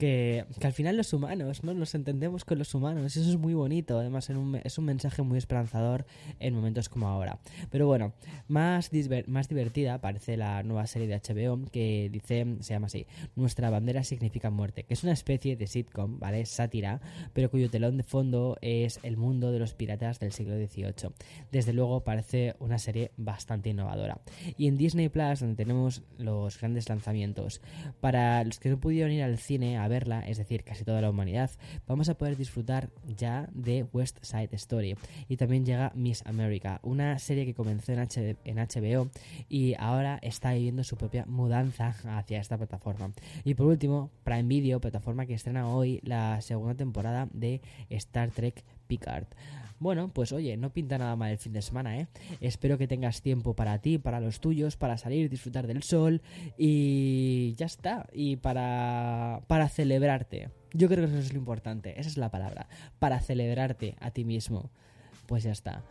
que, 0.00 0.46
al 0.62 0.72
final 0.72 0.96
los 0.96 1.12
humanos, 1.12 1.62
¿no? 1.62 1.74
Nos 1.74 1.94
entendemos 1.94 2.44
con 2.46 2.58
los 2.58 2.74
humanos. 2.74 3.16
Eso 3.16 3.28
es 3.28 3.36
muy 3.36 3.52
bonito. 3.54 3.98
Además, 3.98 4.30
es 4.64 4.78
un 4.78 4.84
mensaje 4.84 5.22
muy 5.22 5.36
esperanzador 5.36 6.06
en 6.40 6.54
momentos 6.54 6.88
como 6.88 7.06
ahora. 7.06 7.38
Pero 7.70 7.86
bueno, 7.86 8.14
más, 8.48 8.90
más 9.26 9.48
divertida 9.48 10.00
parece 10.00 10.38
la 10.38 10.62
nueva 10.62 10.86
serie 10.86 11.06
de 11.06 11.20
HBO 11.20 11.70
que 11.70 12.08
dice, 12.10 12.46
se 12.60 12.72
llama 12.72 12.86
así, 12.86 13.06
Nuestra 13.36 13.68
bandera 13.68 14.02
significa 14.02 14.50
muerte, 14.50 14.84
que 14.84 14.94
es 14.94 15.04
una 15.04 15.12
especie 15.12 15.56
de 15.56 15.66
sitcom, 15.66 16.18
¿vale? 16.18 16.46
Sátira, 16.46 17.02
pero 17.34 17.50
cuyo 17.50 17.68
telón 17.68 17.98
de 17.98 18.02
fondo 18.02 18.56
es 18.62 19.00
el 19.02 19.18
mundo 19.18 19.52
de 19.52 19.58
los 19.58 19.74
piratas 19.74 20.18
del 20.18 20.32
siglo 20.32 20.56
XVIII. 20.56 21.12
Desde 21.52 21.74
luego 21.74 22.02
parece 22.04 22.56
una 22.58 22.78
serie 22.78 23.12
bastante 23.18 23.68
innovadora. 23.68 24.18
Y 24.56 24.66
en 24.66 24.78
Disney 24.78 25.10
Plus, 25.10 25.40
donde 25.40 25.56
tenemos 25.56 26.02
los 26.16 26.58
grandes 26.58 26.88
lanzamientos, 26.88 27.60
para 28.00 28.42
los 28.44 28.58
que 28.58 28.70
no 28.70 28.80
pudieron 28.80 29.12
ir 29.12 29.22
al 29.22 29.36
cine 29.36 29.76
a 29.76 29.89
verla, 29.90 30.20
es 30.20 30.38
decir, 30.38 30.64
casi 30.64 30.84
toda 30.84 31.02
la 31.02 31.10
humanidad, 31.10 31.50
vamos 31.86 32.08
a 32.08 32.14
poder 32.14 32.38
disfrutar 32.38 32.88
ya 33.06 33.50
de 33.52 33.84
West 33.92 34.18
Side 34.22 34.48
Story. 34.52 34.96
Y 35.28 35.36
también 35.36 35.66
llega 35.66 35.92
Miss 35.94 36.22
America, 36.24 36.80
una 36.82 37.18
serie 37.18 37.44
que 37.44 37.52
comenzó 37.52 37.92
en, 37.92 37.98
H 37.98 38.36
en 38.44 38.56
HBO 38.56 39.10
y 39.48 39.74
ahora 39.78 40.18
está 40.22 40.54
viviendo 40.54 40.84
su 40.84 40.96
propia 40.96 41.26
mudanza 41.26 41.94
hacia 42.04 42.40
esta 42.40 42.56
plataforma. 42.56 43.12
Y 43.44 43.54
por 43.54 43.66
último, 43.66 44.10
Prime 44.24 44.44
Video, 44.44 44.80
plataforma 44.80 45.26
que 45.26 45.34
estrena 45.34 45.68
hoy 45.68 46.00
la 46.02 46.40
segunda 46.40 46.74
temporada 46.74 47.28
de 47.32 47.60
Star 47.90 48.30
Trek 48.30 48.64
Picard. 48.86 49.26
Bueno, 49.80 50.12
pues 50.12 50.30
oye, 50.32 50.58
no 50.58 50.74
pinta 50.74 50.98
nada 50.98 51.16
mal 51.16 51.32
el 51.32 51.38
fin 51.38 51.54
de 51.54 51.62
semana, 51.62 51.98
¿eh? 51.98 52.06
Espero 52.42 52.76
que 52.76 52.86
tengas 52.86 53.22
tiempo 53.22 53.54
para 53.54 53.78
ti, 53.78 53.96
para 53.96 54.20
los 54.20 54.38
tuyos, 54.38 54.76
para 54.76 54.98
salir, 54.98 55.30
disfrutar 55.30 55.66
del 55.66 55.82
sol 55.82 56.20
y 56.58 57.54
ya 57.56 57.64
está. 57.64 58.06
Y 58.12 58.36
para, 58.36 59.40
para 59.46 59.70
celebrarte. 59.70 60.50
Yo 60.74 60.86
creo 60.88 61.06
que 61.06 61.12
eso 61.12 61.18
es 61.18 61.32
lo 61.32 61.38
importante, 61.38 61.98
esa 61.98 62.10
es 62.10 62.18
la 62.18 62.30
palabra. 62.30 62.68
Para 62.98 63.20
celebrarte 63.20 63.96
a 64.00 64.10
ti 64.10 64.24
mismo. 64.24 64.70
Pues 65.26 65.44
ya 65.44 65.52
está. 65.52 65.82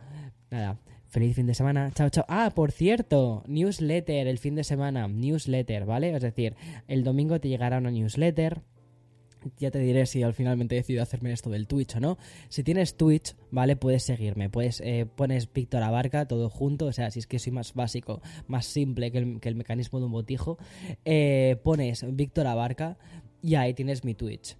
Nada, 0.52 0.78
Feliz 1.10 1.34
fin 1.34 1.46
de 1.48 1.54
semana. 1.54 1.90
Chao, 1.92 2.08
chao. 2.08 2.24
Ah, 2.28 2.52
por 2.54 2.70
cierto, 2.70 3.42
newsletter 3.48 4.28
el 4.28 4.38
fin 4.38 4.54
de 4.54 4.62
semana. 4.62 5.08
Newsletter, 5.08 5.84
¿vale? 5.84 6.14
Es 6.14 6.22
decir, 6.22 6.54
el 6.86 7.02
domingo 7.02 7.40
te 7.40 7.48
llegará 7.48 7.78
una 7.78 7.90
newsletter 7.90 8.60
ya 9.58 9.70
te 9.70 9.78
diré 9.78 10.06
si 10.06 10.22
al 10.22 10.34
finalmente 10.34 10.74
he 10.74 10.78
decidido 10.78 11.02
hacerme 11.02 11.32
esto 11.32 11.50
del 11.50 11.66
Twitch 11.66 11.96
o 11.96 12.00
no. 12.00 12.18
Si 12.48 12.62
tienes 12.62 12.96
Twitch, 12.96 13.34
¿vale? 13.50 13.76
Puedes 13.76 14.02
seguirme. 14.02 14.50
Puedes, 14.50 14.80
eh, 14.80 15.06
pones 15.14 15.52
Víctor 15.52 15.82
Abarca 15.82 16.26
todo 16.26 16.48
junto. 16.48 16.86
O 16.86 16.92
sea, 16.92 17.10
si 17.10 17.18
es 17.18 17.26
que 17.26 17.38
soy 17.38 17.52
más 17.52 17.74
básico, 17.74 18.20
más 18.46 18.66
simple 18.66 19.10
que 19.10 19.18
el, 19.18 19.40
que 19.40 19.48
el 19.48 19.54
mecanismo 19.54 19.98
de 19.98 20.06
un 20.06 20.12
botijo. 20.12 20.58
Eh, 21.04 21.56
pones 21.62 22.04
Víctor 22.14 22.46
Abarca 22.46 22.98
y 23.42 23.54
ahí 23.54 23.74
tienes 23.74 24.04
mi 24.04 24.14
Twitch. 24.14 24.56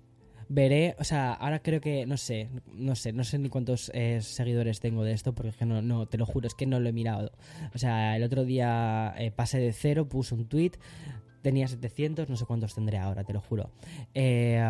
Veré, 0.52 0.96
o 0.98 1.04
sea, 1.04 1.32
ahora 1.32 1.62
creo 1.62 1.80
que, 1.80 2.06
no 2.06 2.16
sé, 2.16 2.48
no 2.74 2.96
sé, 2.96 3.12
no 3.12 3.22
sé 3.22 3.38
ni 3.38 3.48
cuántos 3.48 3.88
eh, 3.94 4.20
seguidores 4.20 4.80
tengo 4.80 5.04
de 5.04 5.12
esto, 5.12 5.32
porque 5.32 5.50
es 5.50 5.56
que 5.56 5.64
no, 5.64 5.80
no, 5.80 6.06
te 6.06 6.18
lo 6.18 6.26
juro, 6.26 6.48
es 6.48 6.56
que 6.56 6.66
no 6.66 6.80
lo 6.80 6.88
he 6.88 6.92
mirado. 6.92 7.30
O 7.72 7.78
sea, 7.78 8.16
el 8.16 8.24
otro 8.24 8.44
día 8.44 9.14
pasé 9.36 9.60
de 9.60 9.72
cero, 9.72 10.08
puse 10.08 10.34
un 10.34 10.46
tweet, 10.46 10.72
tenía 11.42 11.68
700, 11.68 12.28
no 12.28 12.36
sé 12.36 12.46
cuántos 12.46 12.74
tendré 12.74 12.98
ahora, 12.98 13.24
te 13.24 13.32
lo 13.32 13.40
juro. 13.40 13.70
Eh, 14.14 14.62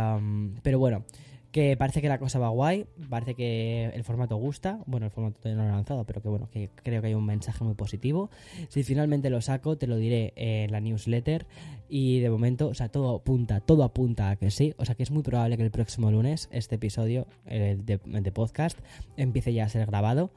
pero 0.62 0.78
bueno, 0.78 1.04
que 1.52 1.76
parece 1.76 2.00
que 2.00 2.08
la 2.08 2.18
cosa 2.18 2.38
va 2.38 2.48
guay, 2.48 2.86
parece 3.08 3.34
que 3.34 3.86
el 3.86 4.04
formato 4.04 4.36
gusta, 4.36 4.80
bueno, 4.86 5.06
el 5.06 5.12
formato 5.12 5.40
todavía 5.40 5.56
no 5.56 5.68
lo 5.68 5.74
he 5.74 5.76
lanzado, 5.76 6.04
pero 6.04 6.22
que 6.22 6.28
bueno, 6.28 6.48
que 6.50 6.70
creo 6.76 7.00
que 7.00 7.08
hay 7.08 7.14
un 7.14 7.26
mensaje 7.26 7.64
muy 7.64 7.74
positivo. 7.74 8.30
Si 8.68 8.84
finalmente 8.84 9.30
lo 9.30 9.40
saco, 9.40 9.76
te 9.76 9.86
lo 9.86 9.96
diré 9.96 10.32
en 10.36 10.70
la 10.70 10.80
newsletter 10.80 11.46
y 11.88 12.20
de 12.20 12.30
momento, 12.30 12.68
o 12.68 12.74
sea, 12.74 12.88
todo 12.88 13.16
apunta, 13.16 13.60
todo 13.60 13.82
apunta 13.82 14.30
a 14.30 14.36
que 14.36 14.50
sí, 14.50 14.74
o 14.76 14.84
sea 14.84 14.94
que 14.94 15.02
es 15.02 15.10
muy 15.10 15.22
probable 15.22 15.56
que 15.56 15.64
el 15.64 15.72
próximo 15.72 16.10
lunes 16.10 16.48
este 16.52 16.76
episodio 16.76 17.26
el 17.46 17.84
de, 17.84 17.98
de 18.04 18.32
podcast 18.32 18.78
empiece 19.16 19.52
ya 19.52 19.64
a 19.64 19.68
ser 19.68 19.86
grabado. 19.86 20.30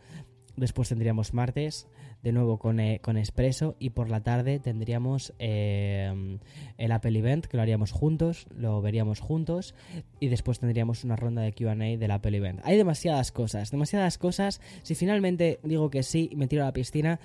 Después 0.55 0.89
tendríamos 0.89 1.33
martes, 1.33 1.87
de 2.21 2.31
nuevo 2.31 2.57
con, 2.57 2.79
eh, 2.79 2.99
con 3.01 3.17
Expreso, 3.17 3.75
y 3.79 3.89
por 3.89 4.09
la 4.09 4.21
tarde 4.21 4.59
tendríamos 4.59 5.33
eh, 5.39 6.37
el 6.77 6.91
Apple 6.91 7.17
Event, 7.17 7.45
que 7.45 7.57
lo 7.57 7.63
haríamos 7.63 7.91
juntos, 7.91 8.45
lo 8.55 8.81
veríamos 8.81 9.19
juntos, 9.19 9.73
y 10.19 10.27
después 10.27 10.59
tendríamos 10.59 11.03
una 11.03 11.15
ronda 11.15 11.41
de 11.41 11.53
QA 11.53 11.75
del 11.75 12.11
Apple 12.11 12.37
Event. 12.37 12.59
Hay 12.63 12.77
demasiadas 12.77 13.31
cosas, 13.31 13.71
demasiadas 13.71 14.17
cosas. 14.17 14.61
Si 14.83 14.95
finalmente 14.95 15.59
digo 15.63 15.89
que 15.89 16.03
sí 16.03 16.29
y 16.31 16.35
me 16.35 16.47
tiro 16.47 16.63
a 16.63 16.67
la 16.67 16.73
piscina, 16.73 17.19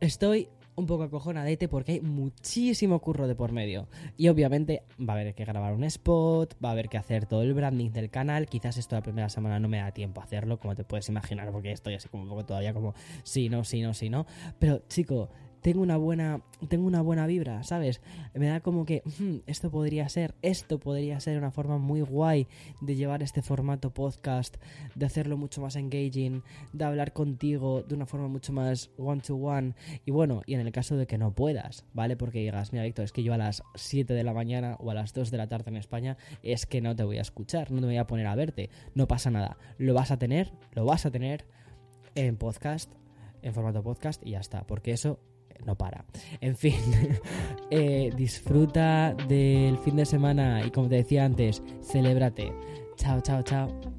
estoy 0.00 0.48
un 0.78 0.86
poco 0.86 1.04
acojonadete 1.04 1.68
porque 1.68 1.92
hay 1.92 2.00
muchísimo 2.00 3.00
curro 3.00 3.26
de 3.26 3.34
por 3.34 3.52
medio. 3.52 3.88
Y 4.16 4.28
obviamente 4.28 4.82
va 4.98 5.14
a 5.14 5.16
haber 5.20 5.34
que 5.34 5.44
grabar 5.44 5.74
un 5.74 5.84
spot, 5.84 6.54
va 6.64 6.70
a 6.70 6.72
haber 6.72 6.88
que 6.88 6.96
hacer 6.96 7.26
todo 7.26 7.42
el 7.42 7.52
branding 7.54 7.90
del 7.90 8.10
canal. 8.10 8.46
Quizás 8.46 8.76
esto 8.78 8.94
la 8.94 9.02
primera 9.02 9.28
semana 9.28 9.58
no 9.58 9.68
me 9.68 9.78
da 9.78 9.92
tiempo 9.92 10.20
a 10.20 10.24
hacerlo, 10.24 10.58
como 10.58 10.74
te 10.74 10.84
puedes 10.84 11.08
imaginar, 11.08 11.50
porque 11.50 11.72
estoy 11.72 11.94
así 11.94 12.08
como 12.08 12.22
un 12.22 12.28
poco 12.28 12.44
todavía 12.44 12.72
como 12.72 12.94
sí, 13.24 13.48
no, 13.48 13.64
sí, 13.64 13.82
no, 13.82 13.92
sí, 13.92 14.08
no. 14.08 14.26
Pero 14.58 14.82
chico, 14.88 15.28
tengo 15.62 15.80
una 15.82 15.96
buena 15.96 16.42
tengo 16.68 16.86
una 16.86 17.02
buena 17.02 17.26
vibra, 17.26 17.62
¿sabes? 17.62 18.00
Me 18.34 18.46
da 18.46 18.60
como 18.60 18.84
que 18.84 19.02
"Hmm, 19.18 19.38
esto 19.46 19.70
podría 19.70 20.08
ser, 20.08 20.34
esto 20.42 20.78
podría 20.78 21.20
ser 21.20 21.38
una 21.38 21.50
forma 21.50 21.78
muy 21.78 22.00
guay 22.00 22.48
de 22.80 22.96
llevar 22.96 23.22
este 23.22 23.42
formato 23.42 23.94
podcast, 23.94 24.56
de 24.94 25.06
hacerlo 25.06 25.36
mucho 25.36 25.60
más 25.60 25.76
engaging, 25.76 26.42
de 26.72 26.84
hablar 26.84 27.12
contigo 27.12 27.82
de 27.82 27.94
una 27.94 28.06
forma 28.06 28.28
mucho 28.28 28.52
más 28.52 28.90
one 28.98 29.20
to 29.20 29.36
one 29.36 29.74
y 30.04 30.10
bueno, 30.10 30.42
y 30.46 30.54
en 30.54 30.60
el 30.60 30.72
caso 30.72 30.96
de 30.96 31.06
que 31.06 31.18
no 31.18 31.32
puedas, 31.32 31.84
¿vale? 31.94 32.16
Porque 32.16 32.40
digas, 32.40 32.72
mira, 32.72 32.84
Víctor, 32.84 33.04
es 33.04 33.12
que 33.12 33.22
yo 33.22 33.34
a 33.34 33.38
las 33.38 33.62
7 33.74 34.14
de 34.14 34.24
la 34.24 34.32
mañana 34.34 34.76
o 34.80 34.90
a 34.90 34.94
las 34.94 35.12
2 35.14 35.30
de 35.30 35.38
la 35.38 35.48
tarde 35.48 35.70
en 35.70 35.76
España 35.76 36.16
es 36.42 36.66
que 36.66 36.80
no 36.80 36.96
te 36.96 37.04
voy 37.04 37.18
a 37.18 37.22
escuchar, 37.22 37.70
no 37.70 37.80
te 37.80 37.86
voy 37.86 37.96
a 37.98 38.06
poner 38.06 38.26
a 38.26 38.34
verte, 38.34 38.70
no 38.94 39.06
pasa 39.06 39.30
nada, 39.30 39.58
lo 39.78 39.94
vas 39.94 40.10
a 40.10 40.18
tener, 40.18 40.52
lo 40.72 40.84
vas 40.84 41.06
a 41.06 41.10
tener 41.10 41.46
en 42.14 42.36
podcast, 42.36 42.92
en 43.42 43.54
formato 43.54 43.82
podcast 43.82 44.24
y 44.26 44.32
ya 44.32 44.40
está, 44.40 44.66
porque 44.66 44.92
eso 44.92 45.20
no 45.66 45.76
para. 45.76 46.04
En 46.40 46.56
fin, 46.56 46.76
eh, 47.70 48.12
disfruta 48.16 49.14
del 49.28 49.78
fin 49.78 49.96
de 49.96 50.06
semana 50.06 50.64
y 50.64 50.70
como 50.70 50.88
te 50.88 50.96
decía 50.96 51.24
antes, 51.24 51.62
celébrate. 51.82 52.52
Chao, 52.96 53.20
chao, 53.20 53.42
chao. 53.42 53.97